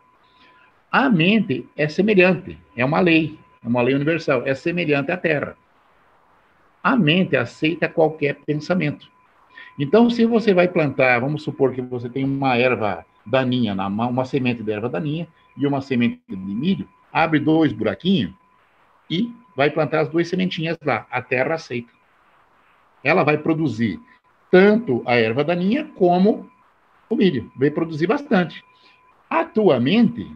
A 0.90 1.08
mente 1.08 1.68
é 1.76 1.88
semelhante, 1.88 2.58
é 2.76 2.84
uma 2.84 2.98
lei, 3.00 3.38
é 3.64 3.68
uma 3.68 3.82
lei 3.82 3.94
universal, 3.94 4.42
é 4.44 4.54
semelhante 4.54 5.12
à 5.12 5.16
Terra. 5.16 5.56
A 6.82 6.96
mente 6.96 7.36
aceita 7.36 7.88
qualquer 7.88 8.36
pensamento. 8.44 9.08
Então, 9.78 10.10
se 10.10 10.24
você 10.24 10.52
vai 10.52 10.66
plantar, 10.66 11.20
vamos 11.20 11.42
supor 11.42 11.72
que 11.72 11.80
você 11.80 12.08
tem 12.08 12.24
uma 12.24 12.56
erva 12.56 13.06
daninha 13.24 13.74
na 13.74 13.88
mão, 13.88 14.10
uma 14.10 14.24
semente 14.24 14.62
de 14.62 14.72
erva 14.72 14.88
daninha 14.88 15.26
e 15.56 15.66
uma 15.66 15.80
semente 15.80 16.20
de 16.28 16.36
milho, 16.36 16.88
abre 17.12 17.38
dois 17.38 17.72
buraquinhos 17.72 18.32
e 19.10 19.32
vai 19.56 19.70
plantar 19.70 20.00
as 20.00 20.08
duas 20.08 20.28
sementinhas 20.28 20.76
lá. 20.84 21.06
A 21.10 21.22
terra 21.22 21.54
aceita. 21.54 21.92
Ela 23.02 23.22
vai 23.22 23.38
produzir 23.38 24.00
tanto 24.50 25.02
a 25.06 25.14
erva 25.14 25.44
daninha 25.44 25.90
como 25.94 26.50
o 27.08 27.16
milho. 27.16 27.50
Vai 27.56 27.70
produzir 27.70 28.06
bastante. 28.06 28.64
A 29.28 29.44
tua 29.44 29.78
mente 29.78 30.30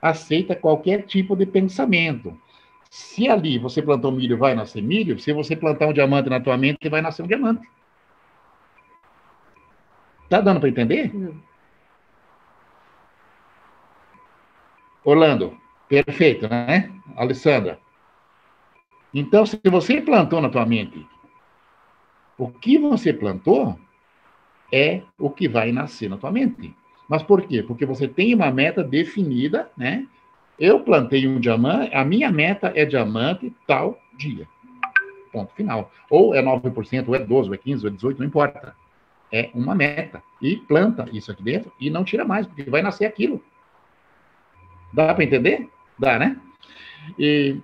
aceita 0.00 0.54
qualquer 0.54 1.02
tipo 1.02 1.36
de 1.36 1.46
pensamento. 1.46 2.36
Se 2.90 3.28
ali 3.28 3.58
você 3.58 3.82
plantou 3.82 4.10
milho, 4.10 4.38
vai 4.38 4.54
nascer 4.54 4.82
milho. 4.82 5.18
Se 5.18 5.32
você 5.32 5.54
plantar 5.54 5.88
um 5.88 5.92
diamante 5.92 6.30
na 6.30 6.40
tua 6.40 6.56
mente, 6.56 6.88
vai 6.88 7.02
nascer 7.02 7.22
um 7.22 7.26
diamante. 7.26 7.68
Tá 10.28 10.40
dando 10.40 10.60
para 10.60 10.68
entender? 10.68 11.14
Não. 11.14 11.47
Orlando, 15.08 15.56
perfeito, 15.88 16.46
né? 16.46 16.92
Alessandra. 17.16 17.78
Então, 19.14 19.46
se 19.46 19.58
você 19.64 20.02
plantou 20.02 20.38
na 20.38 20.50
tua 20.50 20.66
mente, 20.66 21.06
o 22.36 22.48
que 22.48 22.76
você 22.76 23.10
plantou 23.10 23.80
é 24.70 25.00
o 25.18 25.30
que 25.30 25.48
vai 25.48 25.72
nascer 25.72 26.10
na 26.10 26.18
tua 26.18 26.30
mente. 26.30 26.76
Mas 27.08 27.22
por 27.22 27.40
quê? 27.40 27.62
Porque 27.62 27.86
você 27.86 28.06
tem 28.06 28.34
uma 28.34 28.50
meta 28.50 28.84
definida, 28.84 29.70
né? 29.78 30.06
Eu 30.58 30.80
plantei 30.80 31.26
um 31.26 31.40
diamante, 31.40 31.94
a 31.94 32.04
minha 32.04 32.30
meta 32.30 32.70
é 32.74 32.84
diamante 32.84 33.50
tal 33.66 33.98
dia. 34.14 34.46
Ponto 35.32 35.54
final. 35.54 35.90
Ou 36.10 36.34
é 36.34 36.42
9%, 36.42 37.08
ou 37.08 37.14
é 37.14 37.20
12%, 37.20 37.48
ou 37.48 37.54
é 37.54 37.56
15%, 37.56 37.82
ou 37.82 37.88
é 37.88 37.92
18%, 37.94 38.18
não 38.18 38.26
importa. 38.26 38.76
É 39.32 39.48
uma 39.54 39.74
meta. 39.74 40.22
E 40.42 40.56
planta 40.56 41.08
isso 41.14 41.32
aqui 41.32 41.42
dentro 41.42 41.72
e 41.80 41.88
não 41.88 42.04
tira 42.04 42.26
mais, 42.26 42.46
porque 42.46 42.64
vai 42.64 42.82
nascer 42.82 43.06
aquilo. 43.06 43.42
Dá 44.92 45.14
para 45.14 45.24
entender? 45.24 45.68
Dá, 45.98 46.18
né? 46.18 46.36
E 47.18 47.60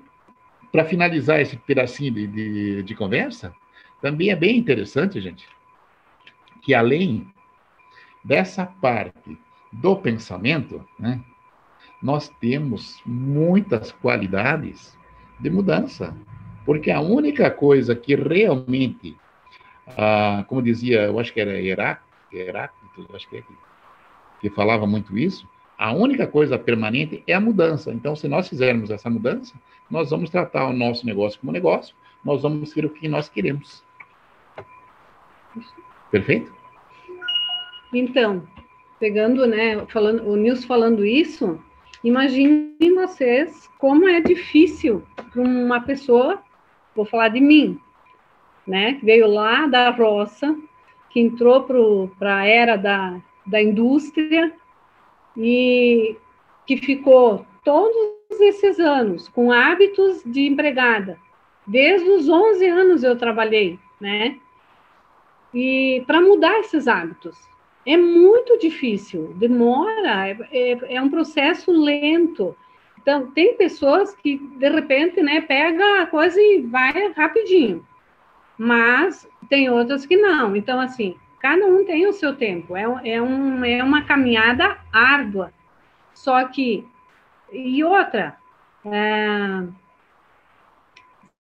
para 0.72 0.84
finalizar 0.84 1.40
esse 1.40 1.56
pedacinho 1.56 2.12
de, 2.12 2.26
de, 2.26 2.82
de, 2.82 2.94
conversa, 2.94 3.54
também 4.00 4.30
é 4.30 4.36
bem 4.36 4.56
interessante, 4.56 5.20
gente, 5.20 5.46
que 6.62 6.74
além 6.74 7.32
dessa 8.24 8.66
parte 8.66 9.38
do 9.72 9.96
pensamento, 9.96 10.84
né, 10.98 11.20
nós 12.02 12.28
temos 12.40 13.00
muitas 13.06 13.92
qualidades 13.92 14.98
de 15.38 15.48
mudança. 15.48 16.16
Porque 16.64 16.90
a 16.90 17.00
única 17.00 17.50
coisa 17.50 17.94
que 17.94 18.14
realmente, 18.14 19.16
ah, 19.96 20.44
como 20.48 20.62
dizia, 20.62 21.02
eu 21.02 21.18
acho 21.18 21.32
que 21.32 21.40
era 21.40 21.60
Heráclito, 21.60 23.08
acho 23.14 23.28
que, 23.28 23.36
é 23.36 23.42
que, 23.42 23.54
que 24.40 24.50
falava 24.50 24.86
muito 24.86 25.16
isso, 25.16 25.48
a 25.78 25.92
única 25.92 26.26
coisa 26.26 26.58
permanente 26.58 27.22
é 27.26 27.34
a 27.34 27.40
mudança. 27.40 27.92
Então, 27.92 28.14
se 28.14 28.28
nós 28.28 28.48
fizermos 28.48 28.90
essa 28.90 29.10
mudança, 29.10 29.54
nós 29.90 30.10
vamos 30.10 30.30
tratar 30.30 30.66
o 30.68 30.72
nosso 30.72 31.04
negócio 31.04 31.38
como 31.40 31.52
negócio, 31.52 31.94
nós 32.24 32.42
vamos 32.42 32.70
ser 32.70 32.84
o 32.84 32.90
que 32.90 33.08
nós 33.08 33.28
queremos. 33.28 33.84
Perfeito? 36.10 36.52
Então, 37.92 38.46
pegando, 38.98 39.46
né, 39.46 39.84
falando, 39.86 40.28
o 40.28 40.36
Nils 40.36 40.64
falando 40.64 41.04
isso, 41.04 41.60
imaginem 42.02 42.94
vocês 42.94 43.68
como 43.78 44.08
é 44.08 44.20
difícil 44.20 45.02
para 45.32 45.42
uma 45.42 45.80
pessoa, 45.80 46.42
vou 46.94 47.04
falar 47.04 47.28
de 47.28 47.40
mim, 47.40 47.78
né, 48.66 48.94
que 48.94 49.04
veio 49.04 49.26
lá 49.26 49.66
da 49.66 49.90
roça, 49.90 50.56
que 51.10 51.20
entrou 51.20 51.62
para 52.18 52.38
a 52.38 52.46
era 52.46 52.76
da, 52.76 53.20
da 53.46 53.62
indústria, 53.62 54.52
e 55.36 56.16
que 56.66 56.76
ficou 56.76 57.44
todos 57.64 58.40
esses 58.40 58.78
anos 58.78 59.28
com 59.28 59.50
hábitos 59.50 60.22
de 60.24 60.46
empregada. 60.46 61.18
Desde 61.66 62.08
os 62.10 62.28
11 62.28 62.66
anos 62.66 63.02
eu 63.02 63.16
trabalhei, 63.16 63.78
né? 64.00 64.38
E 65.52 66.02
para 66.06 66.20
mudar 66.20 66.58
esses 66.60 66.88
hábitos 66.88 67.36
é 67.86 67.96
muito 67.96 68.58
difícil, 68.58 69.34
demora, 69.36 70.28
é, 70.28 70.36
é, 70.50 70.94
é, 70.96 71.02
um 71.02 71.10
processo 71.10 71.70
lento. 71.70 72.56
Então, 73.00 73.30
tem 73.32 73.54
pessoas 73.56 74.14
que, 74.14 74.38
de 74.38 74.68
repente, 74.70 75.22
né, 75.22 75.42
pega 75.42 76.02
a 76.02 76.06
coisa 76.06 76.40
e 76.40 76.62
vai 76.62 77.12
rapidinho, 77.12 77.86
mas 78.56 79.28
tem 79.50 79.68
outras 79.68 80.06
que 80.06 80.16
não. 80.16 80.56
Então, 80.56 80.80
assim, 80.80 81.14
Cada 81.44 81.66
um 81.66 81.84
tem 81.84 82.06
o 82.06 82.12
seu 82.14 82.34
tempo, 82.34 82.74
é, 82.74 82.84
é, 83.04 83.20
um, 83.20 83.62
é 83.62 83.84
uma 83.84 84.02
caminhada 84.04 84.78
árdua. 84.90 85.52
Só 86.14 86.42
que, 86.48 86.82
e 87.52 87.84
outra, 87.84 88.34
é, 88.86 89.62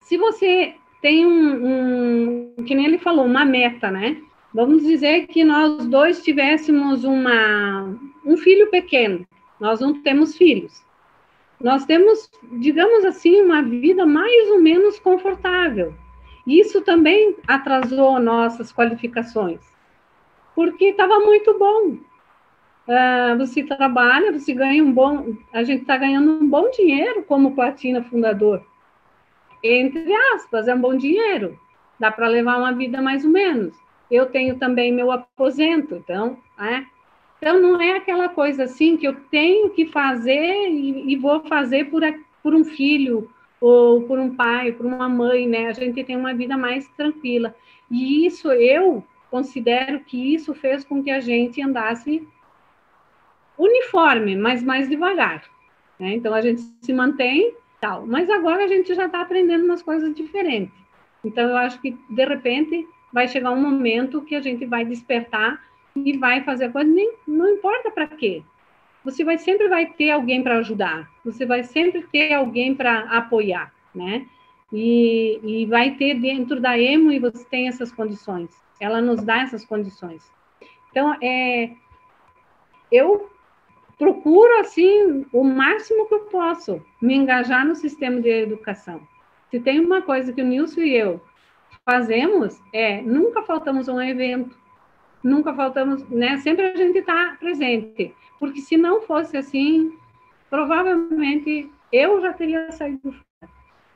se 0.01 0.17
você 0.17 0.75
tem 1.01 1.25
um, 1.25 2.51
um, 2.57 2.63
que 2.65 2.75
nem 2.75 2.85
ele 2.85 2.97
falou, 2.97 3.23
uma 3.23 3.45
meta, 3.45 3.89
né? 3.89 4.21
Vamos 4.53 4.83
dizer 4.83 5.27
que 5.27 5.41
nós 5.45 5.85
dois 5.85 6.21
tivéssemos 6.21 7.05
uma, 7.05 7.97
um 8.25 8.35
filho 8.35 8.69
pequeno, 8.69 9.25
nós 9.57 9.79
não 9.79 10.01
temos 10.01 10.35
filhos. 10.35 10.83
Nós 11.61 11.85
temos, 11.85 12.29
digamos 12.59 13.05
assim, 13.05 13.41
uma 13.41 13.61
vida 13.61 14.05
mais 14.05 14.49
ou 14.49 14.59
menos 14.59 14.99
confortável. 14.99 15.95
Isso 16.45 16.81
também 16.81 17.37
atrasou 17.47 18.19
nossas 18.19 18.69
qualificações 18.73 19.71
porque 20.55 20.85
estava 20.85 21.19
muito 21.19 21.57
bom. 21.57 21.97
Uh, 22.85 23.37
você 23.37 23.63
trabalha, 23.63 24.31
você 24.31 24.53
ganha 24.53 24.83
um 24.83 24.91
bom. 24.91 25.35
A 25.53 25.63
gente 25.63 25.81
está 25.81 25.97
ganhando 25.97 26.31
um 26.31 26.49
bom 26.49 26.69
dinheiro 26.69 27.23
como 27.23 27.55
platina 27.55 28.03
fundador. 28.03 28.61
entre 29.63 30.13
aspas, 30.33 30.67
é 30.67 30.75
um 30.75 30.81
bom 30.81 30.95
dinheiro. 30.95 31.57
Dá 31.99 32.11
para 32.11 32.27
levar 32.27 32.57
uma 32.57 32.73
vida 32.73 33.01
mais 33.01 33.23
ou 33.23 33.31
menos. 33.31 33.73
Eu 34.11 34.25
tenho 34.25 34.57
também 34.57 34.91
meu 34.91 35.11
aposento, 35.11 35.95
então, 35.95 36.37
é. 36.59 36.83
Então, 37.37 37.59
não 37.59 37.81
é 37.81 37.97
aquela 37.97 38.29
coisa 38.29 38.63
assim 38.63 38.95
que 38.95 39.07
eu 39.07 39.15
tenho 39.31 39.69
que 39.69 39.85
fazer 39.85 40.69
e, 40.69 41.13
e 41.13 41.15
vou 41.17 41.41
fazer 41.41 41.85
por, 41.89 42.01
por 42.41 42.53
um 42.53 42.63
filho, 42.63 43.29
ou 43.63 44.01
por 44.01 44.19
um 44.19 44.35
pai, 44.35 44.73
por 44.73 44.85
uma 44.85 45.07
mãe, 45.07 45.47
né? 45.47 45.67
A 45.67 45.71
gente 45.71 46.03
tem 46.03 46.17
uma 46.17 46.33
vida 46.33 46.57
mais 46.57 46.85
tranquila. 46.97 47.55
E 47.89 48.25
isso 48.25 48.51
eu 48.51 49.01
considero 49.33 49.99
que 50.01 50.35
isso 50.35 50.53
fez 50.53 50.85
com 50.85 51.03
que 51.03 51.09
a 51.09 51.19
gente 51.19 51.59
andasse 51.59 52.21
uniforme, 53.57 54.35
mas 54.35 54.61
mais 54.61 54.87
devagar. 54.87 55.43
Né? 55.99 56.13
Então 56.13 56.35
a 56.35 56.39
gente 56.39 56.61
se 56.79 56.93
mantém 56.93 57.55
tal, 57.81 58.05
mas 58.05 58.29
agora 58.29 58.63
a 58.63 58.67
gente 58.67 58.93
já 58.93 59.07
está 59.07 59.21
aprendendo 59.21 59.65
umas 59.65 59.81
coisas 59.81 60.13
diferentes. 60.13 60.77
Então 61.25 61.49
eu 61.49 61.57
acho 61.57 61.81
que 61.81 61.97
de 62.11 62.25
repente 62.25 62.87
vai 63.11 63.27
chegar 63.27 63.49
um 63.49 63.59
momento 63.59 64.21
que 64.21 64.35
a 64.35 64.39
gente 64.39 64.67
vai 64.67 64.85
despertar 64.85 65.59
e 65.95 66.15
vai 66.15 66.43
fazer 66.43 66.65
a 66.65 66.71
coisa, 66.71 66.87
nem, 66.87 67.13
não 67.27 67.49
importa 67.55 67.89
para 67.89 68.05
quê. 68.05 68.43
Você 69.03 69.23
vai 69.23 69.39
sempre 69.39 69.67
vai 69.67 69.87
ter 69.87 70.11
alguém 70.11 70.43
para 70.43 70.59
ajudar, 70.59 71.09
você 71.25 71.43
vai 71.43 71.63
sempre 71.63 72.03
ter 72.11 72.33
alguém 72.33 72.75
para 72.75 72.99
apoiar, 73.09 73.73
né? 73.95 74.27
E, 74.71 75.39
e 75.43 75.65
vai 75.65 75.95
ter 75.95 76.19
dentro 76.19 76.61
da 76.61 76.77
EMO 76.77 77.11
e 77.11 77.17
você 77.17 77.43
tem 77.45 77.67
essas 77.67 77.91
condições. 77.91 78.62
Ela 78.83 79.01
nos 79.01 79.23
dá 79.23 79.41
essas 79.41 79.65
condições. 79.65 80.29
Então, 80.91 81.15
é, 81.21 81.71
eu 82.91 83.29
procuro, 83.97 84.59
assim, 84.59 85.25
o 85.31 85.43
máximo 85.43 86.07
que 86.07 86.15
eu 86.15 86.19
posso, 86.25 86.85
me 87.01 87.15
engajar 87.15 87.65
no 87.65 87.75
sistema 87.75 88.19
de 88.19 88.29
educação. 88.29 89.01
Se 89.49 89.59
tem 89.59 89.79
uma 89.79 90.01
coisa 90.01 90.33
que 90.33 90.41
o 90.41 90.45
Nilson 90.45 90.81
e 90.81 90.95
eu 90.95 91.21
fazemos, 91.85 92.61
é 92.73 93.01
nunca 93.01 93.43
faltamos 93.43 93.87
um 93.87 94.01
evento, 94.01 94.55
nunca 95.23 95.53
faltamos, 95.53 96.07
né? 96.09 96.37
Sempre 96.37 96.65
a 96.65 96.75
gente 96.75 96.99
está 96.99 97.37
presente. 97.39 98.13
Porque 98.39 98.61
se 98.61 98.77
não 98.77 99.01
fosse 99.01 99.37
assim, 99.37 99.97
provavelmente 100.49 101.71
eu 101.91 102.21
já 102.21 102.33
teria 102.33 102.71
saído 102.71 103.15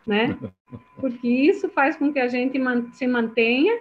né? 0.07 0.37
Porque 0.99 1.27
isso 1.27 1.67
faz 1.69 1.97
com 1.97 2.11
que 2.11 2.19
a 2.19 2.27
gente 2.27 2.57
se 2.93 3.05
mantenha, 3.05 3.79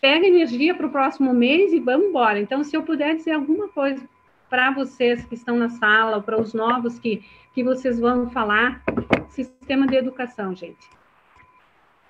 pega 0.00 0.26
energia 0.26 0.74
para 0.74 0.86
o 0.86 0.90
próximo 0.90 1.32
mês 1.32 1.72
e 1.72 1.80
vamos 1.80 2.08
embora. 2.08 2.38
Então, 2.38 2.62
se 2.62 2.76
eu 2.76 2.82
puder 2.82 3.16
dizer 3.16 3.32
alguma 3.32 3.68
coisa 3.68 4.06
para 4.48 4.70
vocês 4.70 5.24
que 5.24 5.34
estão 5.34 5.56
na 5.56 5.68
sala, 5.68 6.22
para 6.22 6.40
os 6.40 6.54
novos 6.54 6.98
que, 6.98 7.22
que 7.54 7.64
vocês 7.64 7.98
vão 7.98 8.30
falar, 8.30 8.82
sistema 9.28 9.86
de 9.86 9.96
educação, 9.96 10.54
gente. 10.54 10.88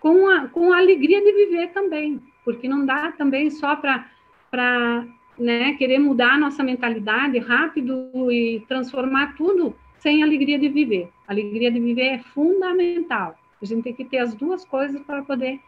Com 0.01 0.29
a, 0.29 0.47
com 0.49 0.73
a 0.73 0.79
alegria 0.79 1.23
de 1.23 1.33
viver 1.33 1.69
também, 1.69 2.21
porque 2.45 2.69
não 2.69 2.85
dá 2.85 3.13
também 3.13 3.51
só 3.51 3.77
para 3.77 5.07
né, 5.39 5.73
querer 5.75 5.99
mudar 5.99 6.35
a 6.35 6.39
nossa 6.39 6.63
mentalidade 6.63 7.39
rápido 7.39 8.11
e 8.31 8.63
transformar 8.69 9.35
tudo 9.37 9.75
sem 9.99 10.23
alegria 10.23 10.59
de 10.59 10.69
viver. 10.69 11.09
A 11.27 11.33
alegria 11.33 11.71
de 11.71 11.81
viver 11.81 12.07
é 12.07 12.19
fundamental. 12.19 13.37
A 13.61 13.65
gente 13.65 13.83
tem 13.83 13.95
que 13.95 14.05
ter 14.05 14.19
as 14.19 14.35
duas 14.35 14.65
coisas 14.65 15.03
para 15.03 15.23
poder 15.23 15.59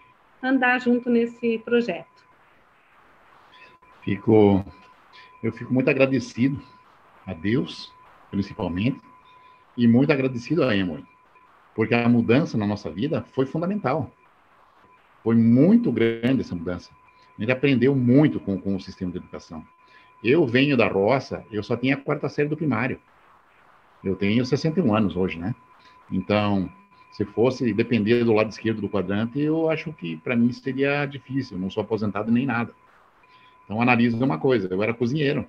andar 0.42 0.80
junto 0.80 1.10
nesse 1.10 1.58
projeto. 1.58 2.26
Fico 4.02 4.64
eu 5.42 5.52
fico 5.52 5.72
muito 5.72 5.88
agradecido 5.88 6.60
a 7.24 7.32
Deus, 7.32 7.92
principalmente, 8.30 9.00
e 9.76 9.86
muito 9.86 10.12
agradecido 10.12 10.64
a 10.64 10.76
Emily, 10.76 11.04
porque 11.74 11.94
a 11.94 12.08
mudança 12.08 12.58
na 12.58 12.66
nossa 12.66 12.90
vida 12.90 13.24
foi 13.32 13.46
fundamental. 13.46 14.10
Foi 15.22 15.36
muito 15.36 15.92
grande 15.92 16.40
essa 16.40 16.54
mudança. 16.54 16.90
A 17.36 17.40
gente 17.40 17.52
aprendeu 17.52 17.94
muito 17.94 18.40
com, 18.40 18.60
com 18.60 18.74
o 18.74 18.80
sistema 18.80 19.12
de 19.12 19.18
educação. 19.18 19.64
Eu 20.24 20.44
venho 20.44 20.76
da 20.76 20.88
roça, 20.88 21.44
eu 21.52 21.62
só 21.62 21.76
tinha 21.76 21.94
a 21.94 22.00
quarta 22.00 22.28
série 22.28 22.48
do 22.48 22.56
primário. 22.56 23.00
Eu 24.02 24.16
tenho 24.16 24.44
61 24.44 24.94
anos 24.94 25.16
hoje, 25.16 25.38
né? 25.38 25.54
Então, 26.10 26.68
se 27.10 27.24
fosse 27.24 27.72
depender 27.72 28.24
do 28.24 28.32
lado 28.32 28.50
esquerdo 28.50 28.80
do 28.80 28.88
quadrante, 28.88 29.40
eu 29.40 29.68
acho 29.68 29.92
que 29.92 30.16
para 30.18 30.36
mim 30.36 30.52
seria 30.52 31.06
difícil. 31.06 31.58
Não 31.58 31.70
sou 31.70 31.82
aposentado 31.82 32.30
nem 32.30 32.46
nada. 32.46 32.72
Então, 33.64 33.80
analisa 33.82 34.24
uma 34.24 34.38
coisa: 34.38 34.68
eu 34.70 34.82
era 34.82 34.94
cozinheiro. 34.94 35.46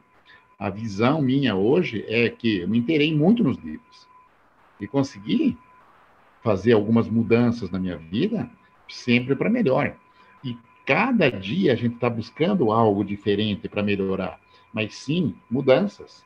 A 0.57 0.69
visão 0.69 1.21
minha 1.21 1.55
hoje 1.55 2.03
é 2.07 2.29
que 2.29 2.59
eu 2.59 2.67
me 2.67 2.79
inteirei 2.79 3.15
muito 3.15 3.43
nos 3.43 3.57
livros 3.57 4.07
e 4.79 4.87
consegui 4.87 5.57
fazer 6.41 6.73
algumas 6.73 7.07
mudanças 7.09 7.69
na 7.69 7.79
minha 7.79 7.97
vida, 7.97 8.49
sempre 8.87 9.35
para 9.35 9.49
melhor. 9.49 9.95
E 10.43 10.57
cada 10.85 11.29
dia 11.29 11.73
a 11.73 11.75
gente 11.75 11.95
está 11.95 12.09
buscando 12.09 12.71
algo 12.71 13.03
diferente 13.03 13.69
para 13.69 13.83
melhorar, 13.83 14.39
mas 14.73 14.95
sim 14.95 15.35
mudanças. 15.49 16.25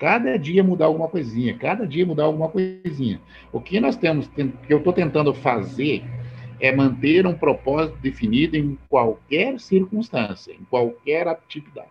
Cada 0.00 0.38
dia 0.38 0.64
mudar 0.64 0.86
alguma 0.86 1.08
coisinha, 1.08 1.54
cada 1.58 1.86
dia 1.86 2.06
mudar 2.06 2.24
alguma 2.24 2.48
coisinha. 2.48 3.20
O 3.52 3.60
que 3.60 3.78
nós 3.78 3.96
temos, 3.96 4.26
que 4.28 4.50
eu 4.66 4.78
estou 4.78 4.94
tentando 4.94 5.34
fazer 5.34 6.02
é 6.58 6.74
manter 6.74 7.26
um 7.26 7.34
propósito 7.34 7.98
definido 7.98 8.56
em 8.56 8.78
qualquer 8.88 9.60
circunstância, 9.60 10.52
em 10.54 10.64
qualquer 10.70 11.28
atividade. 11.28 11.90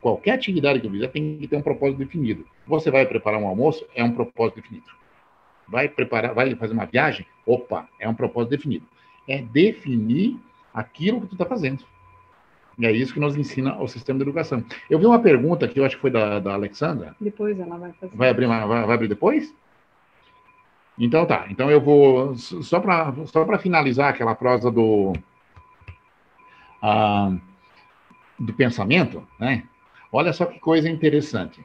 Qualquer 0.00 0.34
atividade 0.34 0.78
que 0.78 0.86
eu 0.86 0.92
fizer 0.92 1.08
tem 1.08 1.38
que 1.38 1.48
ter 1.48 1.56
um 1.56 1.62
propósito 1.62 1.98
definido. 1.98 2.46
Você 2.68 2.88
vai 2.88 3.04
preparar 3.04 3.40
um 3.40 3.48
almoço, 3.48 3.84
é 3.96 4.04
um 4.04 4.12
propósito 4.12 4.60
definido. 4.60 4.86
Vai 5.66 5.88
preparar, 5.88 6.32
vai 6.34 6.54
fazer 6.54 6.72
uma 6.72 6.86
viagem, 6.86 7.26
opa, 7.44 7.88
é 7.98 8.08
um 8.08 8.14
propósito 8.14 8.50
definido. 8.50 8.86
É 9.26 9.42
definir 9.42 10.38
aquilo 10.72 11.20
que 11.20 11.26
tu 11.26 11.34
está 11.34 11.44
fazendo. 11.44 11.84
E 12.78 12.86
é 12.86 12.92
isso 12.92 13.12
que 13.12 13.20
nos 13.20 13.36
ensina 13.36 13.76
o 13.80 13.88
sistema 13.88 14.18
de 14.18 14.22
educação. 14.22 14.64
Eu 14.88 14.98
vi 14.98 15.06
uma 15.06 15.18
pergunta 15.18 15.66
que 15.66 15.80
eu 15.80 15.84
acho 15.84 15.96
que 15.96 16.02
foi 16.02 16.10
da, 16.10 16.38
da 16.38 16.54
Alexandra. 16.54 17.16
Depois 17.20 17.58
ela 17.58 17.76
vai 17.76 17.92
fazer. 17.92 18.16
Vai 18.16 18.28
abrir, 18.28 18.46
vai, 18.46 18.66
vai 18.66 18.94
abrir 18.94 19.08
depois? 19.08 19.52
Então 20.96 21.26
tá, 21.26 21.46
então 21.48 21.70
eu 21.70 21.80
vou, 21.80 22.34
só 22.36 22.80
para 22.80 23.14
só 23.26 23.58
finalizar 23.58 24.10
aquela 24.10 24.34
prosa 24.34 24.68
do, 24.68 25.12
ah, 26.82 27.36
do 28.38 28.52
pensamento, 28.52 29.26
né? 29.38 29.62
Olha 30.10 30.32
só 30.32 30.46
que 30.46 30.58
coisa 30.58 30.88
interessante. 30.88 31.64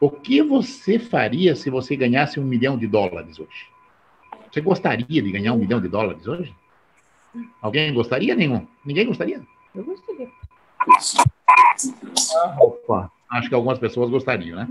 O 0.00 0.10
que 0.10 0.42
você 0.42 0.98
faria 0.98 1.54
se 1.54 1.70
você 1.70 1.94
ganhasse 1.94 2.40
um 2.40 2.44
milhão 2.44 2.76
de 2.76 2.88
dólares 2.88 3.38
hoje? 3.38 3.68
Você 4.50 4.60
gostaria 4.60 5.06
de 5.06 5.30
ganhar 5.30 5.52
um 5.52 5.58
milhão 5.58 5.80
de 5.80 5.86
dólares 5.86 6.26
hoje? 6.26 6.52
Alguém 7.60 7.94
gostaria? 7.94 8.34
Nenhum? 8.34 8.66
Ninguém 8.84 9.06
gostaria? 9.06 9.40
Eu 9.74 9.84
gostaria. 9.84 10.28
Ah, 12.36 12.56
opa 12.60 13.10
acho 13.32 13.48
que 13.48 13.54
algumas 13.54 13.78
pessoas 13.78 14.10
gostariam, 14.10 14.56
né? 14.56 14.68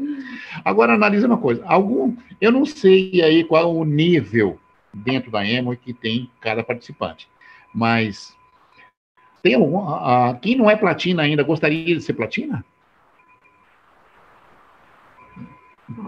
Agora, 0.63 0.93
analise 0.93 1.25
uma 1.25 1.37
coisa. 1.37 1.63
Algum, 1.65 2.15
eu 2.39 2.51
não 2.51 2.65
sei 2.65 3.21
aí 3.21 3.43
qual 3.43 3.75
o 3.75 3.83
nível 3.83 4.59
dentro 4.93 5.31
da 5.31 5.45
Emo 5.45 5.75
que 5.75 5.93
tem 5.93 6.29
cada 6.39 6.63
participante, 6.63 7.27
mas 7.73 8.37
tem 9.41 9.55
algum, 9.55 9.81
quem 10.39 10.55
não 10.55 10.69
é 10.69 10.75
platina 10.75 11.23
ainda 11.23 11.43
gostaria 11.43 11.95
de 11.95 12.01
ser 12.01 12.13
platina? 12.13 12.63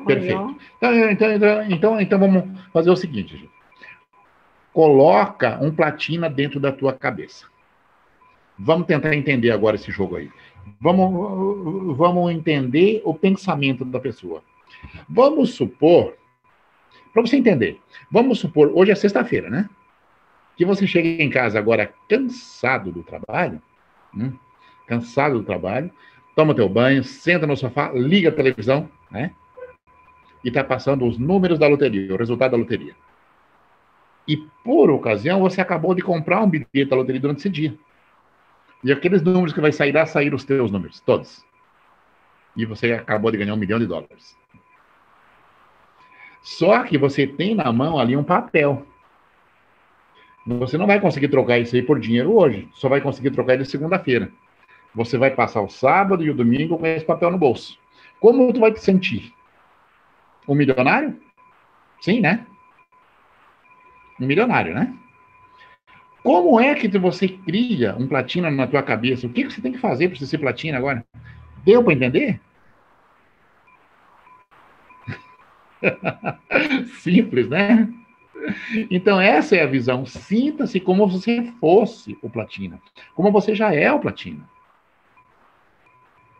Perfeito. 0.05 0.55
Então, 0.77 1.09
então, 1.11 1.31
então, 1.33 1.63
então, 1.63 2.01
então 2.01 2.19
vamos 2.19 2.61
fazer 2.71 2.91
o 2.91 2.95
seguinte, 2.95 3.35
gente. 3.35 3.51
Coloca 4.71 5.59
um 5.61 5.73
platina 5.73 6.29
dentro 6.29 6.59
da 6.59 6.71
tua 6.71 6.93
cabeça. 6.93 7.47
Vamos 8.57 8.87
tentar 8.87 9.13
entender 9.15 9.51
agora 9.51 9.75
esse 9.75 9.91
jogo 9.91 10.15
aí. 10.15 10.29
Vamos, 10.79 11.97
vamos 11.97 12.31
entender 12.31 13.01
o 13.03 13.13
pensamento 13.13 13.83
da 13.83 13.99
pessoa. 13.99 14.43
Vamos 15.07 15.53
supor, 15.53 16.15
para 17.13 17.21
você 17.21 17.37
entender, 17.37 17.79
vamos 18.11 18.39
supor, 18.39 18.71
hoje 18.73 18.91
é 18.91 18.95
sexta-feira, 18.95 19.49
né? 19.49 19.69
Que 20.57 20.65
você 20.65 20.85
chega 20.85 21.07
em 21.07 21.29
casa 21.29 21.57
agora 21.57 21.93
cansado 22.09 22.91
do 22.91 23.03
trabalho, 23.03 23.61
hum, 24.15 24.33
cansado 24.87 25.39
do 25.39 25.45
trabalho, 25.45 25.91
toma 26.35 26.55
teu 26.55 26.67
banho, 26.67 27.03
senta 27.03 27.47
no 27.47 27.55
sofá, 27.55 27.91
liga 27.93 28.29
a 28.29 28.31
televisão, 28.31 28.89
né? 29.11 29.31
E 30.43 30.49
está 30.49 30.63
passando 30.63 31.05
os 31.05 31.17
números 31.17 31.57
da 31.57 31.67
loteria, 31.67 32.13
o 32.13 32.17
resultado 32.17 32.51
da 32.51 32.57
loteria. 32.57 32.93
E 34.27 34.37
por 34.63 34.89
ocasião, 34.89 35.39
você 35.39 35.61
acabou 35.61 35.93
de 35.93 36.01
comprar 36.01 36.41
um 36.41 36.49
bilhete 36.49 36.85
da 36.85 36.95
loteria 36.95 37.21
durante 37.21 37.39
esse 37.39 37.49
dia. 37.49 37.77
E 38.83 38.91
aqueles 38.91 39.21
números 39.21 39.53
que 39.53 39.61
vai 39.61 39.71
sair 39.71 39.93
lá, 39.93 40.05
saíram 40.05 40.35
os 40.35 40.43
teus 40.43 40.69
números, 40.69 40.99
todos. 40.99 41.45
E 42.55 42.65
você 42.65 42.93
acabou 42.93 43.31
de 43.31 43.37
ganhar 43.37 43.53
um 43.53 43.57
milhão 43.57 43.79
de 43.79 43.87
dólares. 43.87 44.37
Só 46.41 46.83
que 46.83 46.97
você 46.97 47.25
tem 47.25 47.55
na 47.55 47.71
mão 47.71 47.97
ali 47.97 48.17
um 48.17 48.23
papel. 48.23 48.85
Você 50.45 50.77
não 50.77 50.85
vai 50.85 50.99
conseguir 50.99 51.29
trocar 51.29 51.57
isso 51.57 51.75
aí 51.75 51.81
por 51.81 51.99
dinheiro 51.99 52.35
hoje. 52.35 52.67
Só 52.73 52.89
vai 52.89 52.99
conseguir 52.99 53.31
trocar 53.31 53.53
ele 53.53 53.63
segunda-feira. 53.63 54.29
Você 54.93 55.17
vai 55.17 55.31
passar 55.31 55.61
o 55.61 55.69
sábado 55.69 56.23
e 56.23 56.29
o 56.29 56.35
domingo 56.35 56.77
com 56.77 56.85
esse 56.85 57.05
papel 57.05 57.31
no 57.31 57.37
bolso. 57.37 57.79
Como 58.19 58.51
tu 58.51 58.59
vai 58.59 58.71
te 58.73 58.81
sentir? 58.81 59.33
Um 60.47 60.53
milionário? 60.53 61.17
Sim, 62.01 62.19
né? 62.19 62.45
Um 64.19 64.25
milionário, 64.25 64.75
né? 64.75 64.93
Como 66.23 66.57
é 66.59 66.73
que 66.73 66.87
você 66.97 67.27
cria 67.27 67.95
um 67.99 68.07
platina 68.07 68.49
na 68.49 68.65
tua 68.65 68.81
cabeça? 68.81 69.27
O 69.27 69.29
que, 69.29 69.43
você 69.43 69.61
tem 69.61 69.73
que 69.73 69.77
fazer 69.77 70.07
para 70.07 70.17
você 70.17 70.25
ser 70.25 70.37
platina 70.37 70.77
agora? 70.77 71.05
Deu 71.65 71.83
para 71.83 71.93
entender? 71.93 72.39
Simples, 77.01 77.49
né? 77.49 77.89
Então, 78.89 79.19
essa 79.19 79.57
é 79.57 79.63
a 79.63 79.67
visão. 79.67 80.05
Sinta-se 80.05 80.79
como 80.79 81.05
você 81.07 81.51
fosse 81.59 82.17
o 82.21 82.29
platina. 82.29 82.79
Como 83.15 83.29
você 83.29 83.53
já 83.53 83.73
é 83.73 83.91
o 83.91 83.99
platina. 83.99 84.47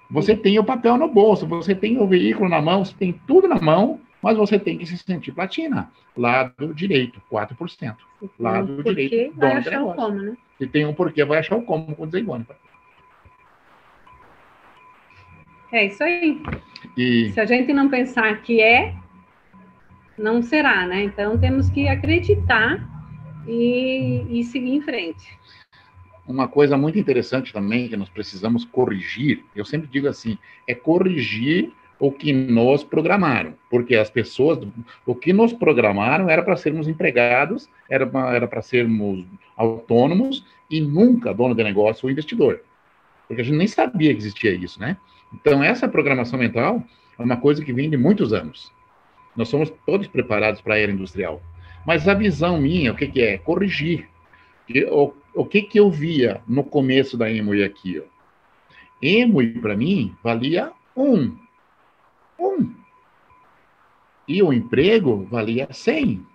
Você 0.09 0.35
tem 0.35 0.57
o 0.59 0.63
papel 0.63 0.97
no 0.97 1.09
bolso, 1.09 1.47
você 1.47 1.73
tem 1.73 1.99
o 1.99 2.07
veículo 2.07 2.47
na 2.47 2.61
mão, 2.61 2.85
você 2.85 2.93
tem 2.93 3.19
tudo 3.25 3.47
na 3.47 3.59
mão, 3.59 3.99
mas 4.23 4.38
você 4.38 4.57
tem 4.57 4.77
que 4.77 4.86
se 4.86 4.97
sentir 4.97 5.33
platina. 5.33 5.91
Lado 6.15 6.73
direito, 6.73 7.21
4%. 7.29 7.95
Lado 8.39 8.79
um 8.79 8.81
direito, 8.81 9.36
dono 9.36 9.62
do 9.62 9.69
negócio. 9.69 9.95
Como, 9.95 10.21
né? 10.21 10.38
Se 10.57 10.65
tem 10.65 10.86
um 10.86 10.93
porquê, 10.93 11.25
vai 11.25 11.39
achar 11.39 11.57
o 11.57 11.63
como, 11.63 11.93
com 11.93 12.07
dizer 12.07 12.25
É 15.73 15.86
isso 15.88 16.01
aí. 16.01 16.41
E... 16.95 17.31
Se 17.33 17.41
a 17.41 17.45
gente 17.45 17.73
não 17.73 17.89
pensar 17.89 18.41
que 18.41 18.62
é, 18.62 18.95
não 20.17 20.41
será, 20.41 20.88
né? 20.88 21.03
Então 21.03 21.38
temos 21.38 21.69
que 21.69 21.89
acreditar 21.89 22.88
e, 23.45 24.25
e 24.29 24.43
seguir 24.45 24.73
em 24.73 24.81
frente. 24.81 25.38
Uma 26.25 26.47
coisa 26.47 26.77
muito 26.77 26.97
interessante 26.97 27.51
também 27.51 27.89
que 27.89 27.97
nós 27.97 28.07
precisamos 28.07 28.63
corrigir, 28.63 29.43
eu 29.53 29.65
sempre 29.65 29.89
digo 29.89 30.07
assim, 30.07 30.38
é 30.65 30.73
corrigir 30.73 31.73
o 32.03 32.11
que 32.11 32.33
nos 32.33 32.83
programaram, 32.83 33.53
porque 33.69 33.95
as 33.95 34.09
pessoas, 34.09 34.59
o 35.05 35.15
que 35.15 35.31
nos 35.31 35.53
programaram 35.53 36.29
era 36.29 36.43
para 36.43 36.57
sermos 36.57 36.85
empregados, 36.85 37.69
era 37.89 38.05
para 38.05 38.61
sermos 38.61 39.25
autônomos 39.55 40.45
e 40.69 40.81
nunca 40.81 41.33
dono 41.33 41.55
de 41.55 41.63
negócio 41.63 42.05
ou 42.05 42.11
investidor, 42.11 42.59
porque 43.25 43.41
a 43.41 43.45
gente 43.45 43.57
nem 43.57 43.67
sabia 43.67 44.11
que 44.13 44.19
existia 44.19 44.53
isso, 44.53 44.81
né? 44.81 44.97
Então 45.33 45.63
essa 45.63 45.87
programação 45.87 46.37
mental 46.37 46.83
é 47.17 47.23
uma 47.23 47.37
coisa 47.37 47.63
que 47.63 47.71
vem 47.71 47.89
de 47.89 47.95
muitos 47.95 48.33
anos. 48.33 48.69
Nós 49.33 49.47
somos 49.47 49.71
todos 49.85 50.05
preparados 50.07 50.59
para 50.59 50.73
a 50.73 50.79
era 50.79 50.91
industrial. 50.91 51.41
Mas 51.85 52.05
a 52.09 52.13
visão 52.13 52.59
minha, 52.59 52.91
o 52.91 52.95
que, 52.95 53.07
que 53.07 53.21
é? 53.21 53.37
Corrigir. 53.37 54.09
O, 54.91 55.13
o 55.33 55.45
que, 55.45 55.61
que 55.61 55.79
eu 55.79 55.89
via 55.89 56.41
no 56.45 56.65
começo 56.65 57.17
da 57.17 57.31
Emoi 57.31 57.63
aqui? 57.63 57.99
Ó? 57.99 58.03
Emoi, 59.01 59.51
para 59.51 59.75
mim, 59.75 60.13
valia 60.21 60.71
um. 60.95 61.42
Um. 62.43 62.75
E 64.27 64.41
o 64.41 64.53
emprego 64.53 65.25
valia 65.29 65.67
cem. 65.71 66.25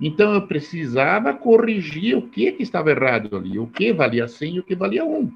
Então, 0.00 0.34
eu 0.34 0.46
precisava 0.46 1.32
corrigir 1.32 2.16
o 2.16 2.28
que, 2.28 2.52
que 2.52 2.62
estava 2.62 2.90
errado 2.90 3.36
ali, 3.36 3.58
o 3.58 3.66
que 3.66 3.92
valia 3.92 4.28
cem 4.28 4.56
e 4.56 4.60
o 4.60 4.62
que 4.62 4.74
valia 4.74 5.04
um. 5.04 5.32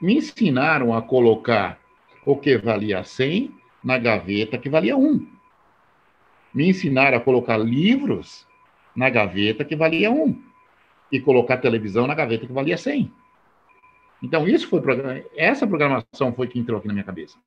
Me 0.00 0.16
ensinaram 0.16 0.94
a 0.94 1.02
colocar 1.02 1.78
o 2.24 2.36
que 2.36 2.56
valia 2.56 3.04
cem 3.04 3.54
na 3.84 3.98
gaveta 3.98 4.56
que 4.56 4.70
valia 4.70 4.96
um. 4.96 5.26
Me 6.54 6.68
ensinaram 6.68 7.18
a 7.18 7.20
colocar 7.20 7.58
livros 7.58 8.46
na 8.96 9.10
gaveta 9.10 9.64
que 9.64 9.76
valia 9.76 10.10
um. 10.10 10.42
E 11.12 11.20
colocar 11.20 11.58
televisão 11.58 12.06
na 12.06 12.14
gaveta 12.14 12.46
que 12.46 12.52
valia 12.52 12.78
100. 12.78 13.12
Então, 14.22 14.46
isso 14.46 14.68
foi 14.68 14.80
essa 15.36 15.66
programação 15.66 16.32
foi 16.32 16.46
que 16.46 16.58
entrou 16.58 16.78
aqui 16.78 16.86
na 16.86 16.94
minha 16.94 17.04
cabeça. 17.04 17.38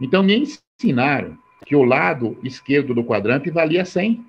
Então, 0.00 0.22
me 0.22 0.36
ensinaram 0.36 1.36
que 1.66 1.76
o 1.76 1.84
lado 1.84 2.38
esquerdo 2.42 2.94
do 2.94 3.04
quadrante 3.04 3.50
valia 3.50 3.84
100 3.84 4.24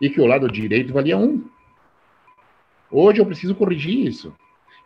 e 0.00 0.10
que 0.10 0.20
o 0.20 0.26
lado 0.26 0.50
direito 0.50 0.92
valia 0.92 1.16
1. 1.16 1.44
Hoje 2.90 3.20
eu 3.20 3.26
preciso 3.26 3.54
corrigir 3.54 4.06
isso. 4.06 4.34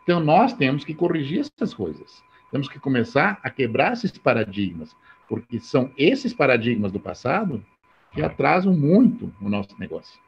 Então, 0.02 0.20
nós 0.20 0.52
temos 0.52 0.84
que 0.84 0.94
corrigir 0.94 1.40
essas 1.40 1.72
coisas. 1.72 2.22
Temos 2.50 2.68
que 2.68 2.78
começar 2.78 3.40
a 3.42 3.50
quebrar 3.50 3.94
esses 3.94 4.12
paradigmas 4.16 4.94
porque 5.28 5.58
são 5.58 5.92
esses 5.96 6.32
paradigmas 6.32 6.92
do 6.92 7.00
passado 7.00 7.64
que 8.12 8.22
atrasam 8.22 8.72
muito 8.72 9.32
o 9.40 9.48
nosso 9.48 9.78
negócio. 9.78 10.18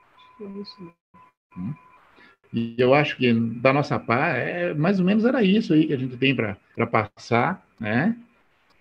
Hum? 1.57 1.75
E 2.53 2.75
eu 2.79 2.95
acho 2.95 3.17
que 3.17 3.33
da 3.33 3.73
nossa 3.73 3.99
parte, 3.99 4.41
é, 4.41 4.75
mais 4.75 4.99
ou 4.99 5.07
menos 5.07 5.25
era 5.25 5.43
isso 5.43 5.73
aí 5.73 5.87
que 5.87 5.93
a 5.93 5.99
gente 5.99 6.17
tem 6.17 6.35
para 6.35 6.87
passar, 6.87 7.67
né? 7.79 8.17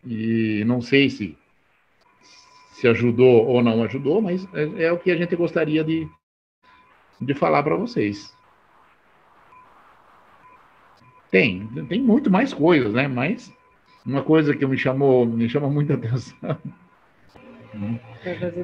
E 0.07 0.63
não 0.65 0.81
sei 0.81 1.09
se 1.09 1.37
se 2.71 2.87
ajudou 2.87 3.47
ou 3.47 3.63
não 3.63 3.81
ajudou, 3.83 4.21
mas 4.21 4.47
é, 4.53 4.83
é 4.83 4.91
o 4.91 4.99
que 4.99 5.09
a 5.09 5.17
gente 5.17 5.35
gostaria 5.35 5.83
de, 5.83 6.07
de 7.19 7.33
falar 7.33 7.63
para 7.63 7.75
vocês. 7.75 8.31
Tem, 11.31 11.67
tem 11.89 11.99
muito 11.99 12.29
mais 12.29 12.53
coisas, 12.53 12.93
né? 12.93 13.07
Mas 13.07 13.51
uma 14.05 14.21
coisa 14.21 14.55
que 14.55 14.65
me 14.65 14.77
chamou, 14.77 15.25
me 15.25 15.49
chama 15.49 15.69
muita 15.69 15.95
atenção 15.95 16.37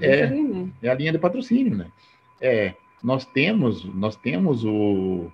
é, 0.01 0.29
né? 0.29 0.69
é, 0.81 0.89
a 0.89 0.93
linha 0.93 1.11
de 1.11 1.17
patrocínio, 1.17 1.75
né? 1.75 1.91
É, 2.39 2.75
nós 3.03 3.25
temos, 3.25 3.83
nós 3.95 4.15
temos 4.15 4.63
o 4.63 5.31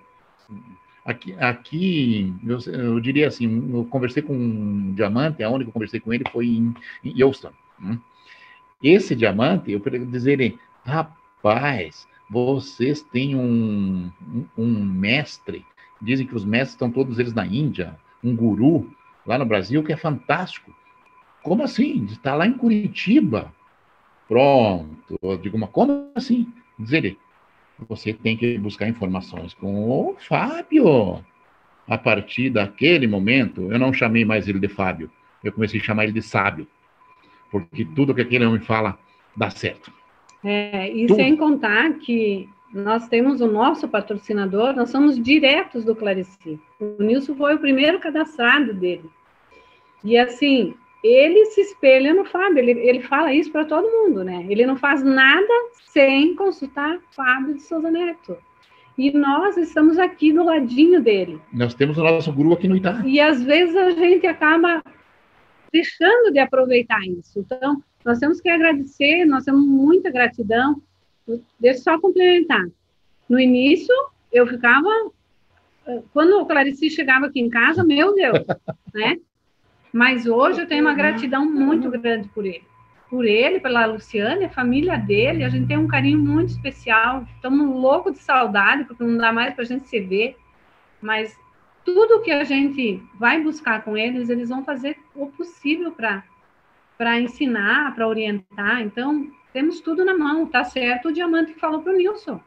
aqui, 1.06 1.34
aqui 1.40 2.34
eu, 2.46 2.60
eu, 2.74 3.00
diria 3.00 3.28
assim, 3.28 3.72
eu 3.74 3.86
conversei 3.86 4.22
com 4.22 4.34
um 4.34 4.94
diamante, 4.94 5.44
a 5.44 5.50
única 5.50 5.66
que 5.66 5.70
eu 5.70 5.74
conversei 5.74 6.00
com 6.00 6.14
ele 6.14 6.24
foi 6.32 6.48
em, 6.48 6.74
em 7.04 7.24
Houston. 7.24 7.52
Né? 7.80 8.00
Esse 8.82 9.16
diamante, 9.16 9.72
eu 9.72 9.80
queria 9.80 10.06
dizer, 10.06 10.58
rapaz, 10.86 12.08
vocês 12.30 13.02
têm 13.02 13.36
um, 13.36 14.12
um, 14.22 14.46
um 14.58 14.86
mestre, 14.86 15.66
dizem 16.02 16.26
que 16.26 16.36
os 16.36 16.46
mestres 16.46 16.74
estão 16.74 16.92
todos 16.92 17.20
eles 17.20 17.34
na 17.34 17.46
Índia, 17.46 17.98
um 18.24 18.36
guru, 18.36 18.90
lá 19.26 19.38
no 19.38 19.46
Brasil, 19.46 19.84
que 19.84 19.92
é 19.92 19.98
fantástico. 19.98 20.74
Como 21.44 21.64
assim? 21.64 22.06
Está 22.06 22.36
lá 22.36 22.46
em 22.46 22.54
Curitiba. 22.54 23.54
Pronto. 24.28 25.20
Eu 25.22 25.38
digo, 25.38 25.58
mas 25.58 25.70
como 25.72 26.12
assim? 26.16 26.52
Diz 26.78 26.94
ele, 26.94 27.18
você 27.88 28.14
tem 28.14 28.36
que 28.36 28.58
buscar 28.58 28.88
informações 28.88 29.54
com 29.54 29.90
o 29.90 30.16
Fábio. 30.20 31.24
A 31.88 31.98
partir 31.98 32.50
daquele 32.50 33.08
momento, 33.08 33.72
eu 33.72 33.80
não 33.80 33.92
chamei 33.92 34.24
mais 34.24 34.48
ele 34.48 34.60
de 34.60 34.68
Fábio, 34.68 35.10
eu 35.44 35.52
comecei 35.52 35.80
a 35.80 35.84
chamar 35.84 36.04
ele 36.04 36.14
de 36.14 36.22
sábio. 36.22 36.68
Porque 37.52 37.84
tudo 37.84 38.14
que 38.14 38.22
aquele 38.22 38.46
homem 38.46 38.62
fala 38.62 38.98
dá 39.36 39.50
certo. 39.50 39.92
É, 40.44 40.92
e 40.92 41.08
tudo. 41.08 41.18
sem 41.18 41.36
contar 41.36 41.94
que 41.94 42.48
nós 42.72 43.08
temos 43.08 43.42
o 43.42 43.48
nosso 43.48 43.88
patrocinador, 43.88 44.74
nós 44.76 44.90
somos 44.90 45.20
diretos 45.20 45.84
do 45.84 45.96
Clarici. 45.96 46.60
O 46.80 47.02
Nilson 47.02 47.36
foi 47.36 47.56
o 47.56 47.60
primeiro 47.60 48.00
cadastrado 48.00 48.74
dele. 48.74 49.10
E 50.04 50.18
assim, 50.18 50.76
ele 51.04 51.46
se 51.46 51.62
espelha 51.62 52.14
no 52.14 52.26
Fábio, 52.26 52.60
ele, 52.60 52.72
ele 52.72 53.02
fala 53.02 53.34
isso 53.34 53.52
para 53.52 53.66
todo 53.66 53.90
mundo, 53.90 54.24
né? 54.24 54.46
Ele 54.50 54.66
não 54.66 54.76
faz 54.76 55.04
nada 55.04 55.54
sem 55.92 56.36
consultar 56.36 57.00
Fábio 57.12 57.56
de 57.56 57.62
Souza 57.62 57.90
Neto. 57.90 58.38
E 58.98 59.12
nós 59.12 59.56
estamos 59.56 59.98
aqui 59.98 60.34
do 60.34 60.44
ladinho 60.44 61.02
dele. 61.02 61.40
Nós 61.54 61.74
temos 61.74 61.98
o 61.98 62.04
nosso 62.04 62.34
guru 62.34 62.54
aqui 62.54 62.68
no 62.68 62.76
Itá. 62.76 63.02
E 63.06 63.20
às 63.20 63.42
vezes 63.42 63.74
a 63.76 63.92
gente 63.92 64.28
acaba 64.28 64.84
deixando 65.72 66.34
de 66.34 66.40
aproveitar 66.40 67.02
isso. 67.06 67.40
Então, 67.40 67.82
nós 68.04 68.20
temos 68.20 68.42
que 68.42 68.50
agradecer, 68.50 69.24
nós 69.24 69.46
temos 69.46 69.66
muita 69.66 70.12
gratidão. 70.12 70.82
Deixa 71.58 71.80
eu 71.80 71.84
só 71.84 72.00
complementar. 72.00 72.66
No 73.30 73.40
início, 73.40 73.94
eu 74.34 74.46
ficava. 74.46 74.90
Quando 76.12 76.38
o 76.38 76.46
Clarice 76.46 76.90
chegava 76.90 77.28
aqui 77.28 77.40
em 77.40 77.50
casa, 77.50 77.86
meu 77.86 78.14
Deus, 78.14 78.40
né? 78.94 79.18
Mas 79.92 80.26
hoje 80.28 80.62
eu 80.62 80.68
tenho 80.68 80.84
uma 80.84 80.94
gratidão 80.94 81.46
muito 81.46 81.90
grande 81.90 82.28
por 82.30 82.46
ele. 82.46 82.64
Por 83.10 83.26
ele, 83.26 83.60
pela 83.60 83.88
Luciane, 83.88 84.46
a 84.46 84.50
família 84.50 84.96
dele, 84.96 85.44
a 85.44 85.50
gente 85.50 85.68
tem 85.68 85.78
um 85.78 85.88
carinho 85.88 86.20
muito 86.20 86.50
especial. 86.50 87.26
Estamos 87.36 87.68
loucos 87.68 88.14
de 88.14 88.20
saudade, 88.20 88.84
porque 88.84 89.04
não 89.04 89.18
dá 89.18 89.32
mais 89.32 89.54
para 89.54 89.64
a 89.64 89.68
gente 89.68 89.88
se 89.88 90.00
ver. 90.00 90.38
Mas 91.02 91.36
tudo 91.84 92.22
que 92.22 92.32
a 92.32 92.44
gente 92.44 93.02
vai 93.16 93.42
buscar 93.42 93.84
com 93.84 93.98
eles, 93.98 94.30
eles 94.30 94.50
vão 94.50 94.64
fazer 94.64 94.96
o 95.16 95.26
possível 95.28 95.92
para 95.92 97.20
ensinar, 97.20 97.96
para 97.96 98.08
orientar. 98.08 98.82
Então, 98.82 99.28
temos 99.52 99.80
tudo 99.80 100.06
na 100.06 100.16
mão. 100.16 100.46
Tá 100.46 100.64
certo 100.64 101.08
o 101.08 101.12
diamante 101.12 101.54
que 101.54 101.60
falou 101.60 101.82
para 101.82 101.94
o 101.94 101.96
Nilson. 101.96 102.40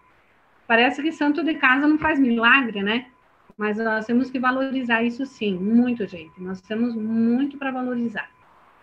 Parece 0.68 1.02
que 1.02 1.10
santo 1.10 1.42
de 1.42 1.54
casa 1.54 1.88
não 1.88 1.98
faz 1.98 2.20
milagre, 2.20 2.82
né? 2.84 3.06
Mas 3.56 3.78
nós 3.78 4.06
temos 4.06 4.30
que 4.30 4.38
valorizar 4.38 5.02
isso 5.02 5.24
sim, 5.26 5.54
muito, 5.58 6.06
gente. 6.06 6.40
Nós 6.40 6.60
temos 6.60 6.94
muito 6.94 7.58
para 7.58 7.70
valorizar. 7.70 8.30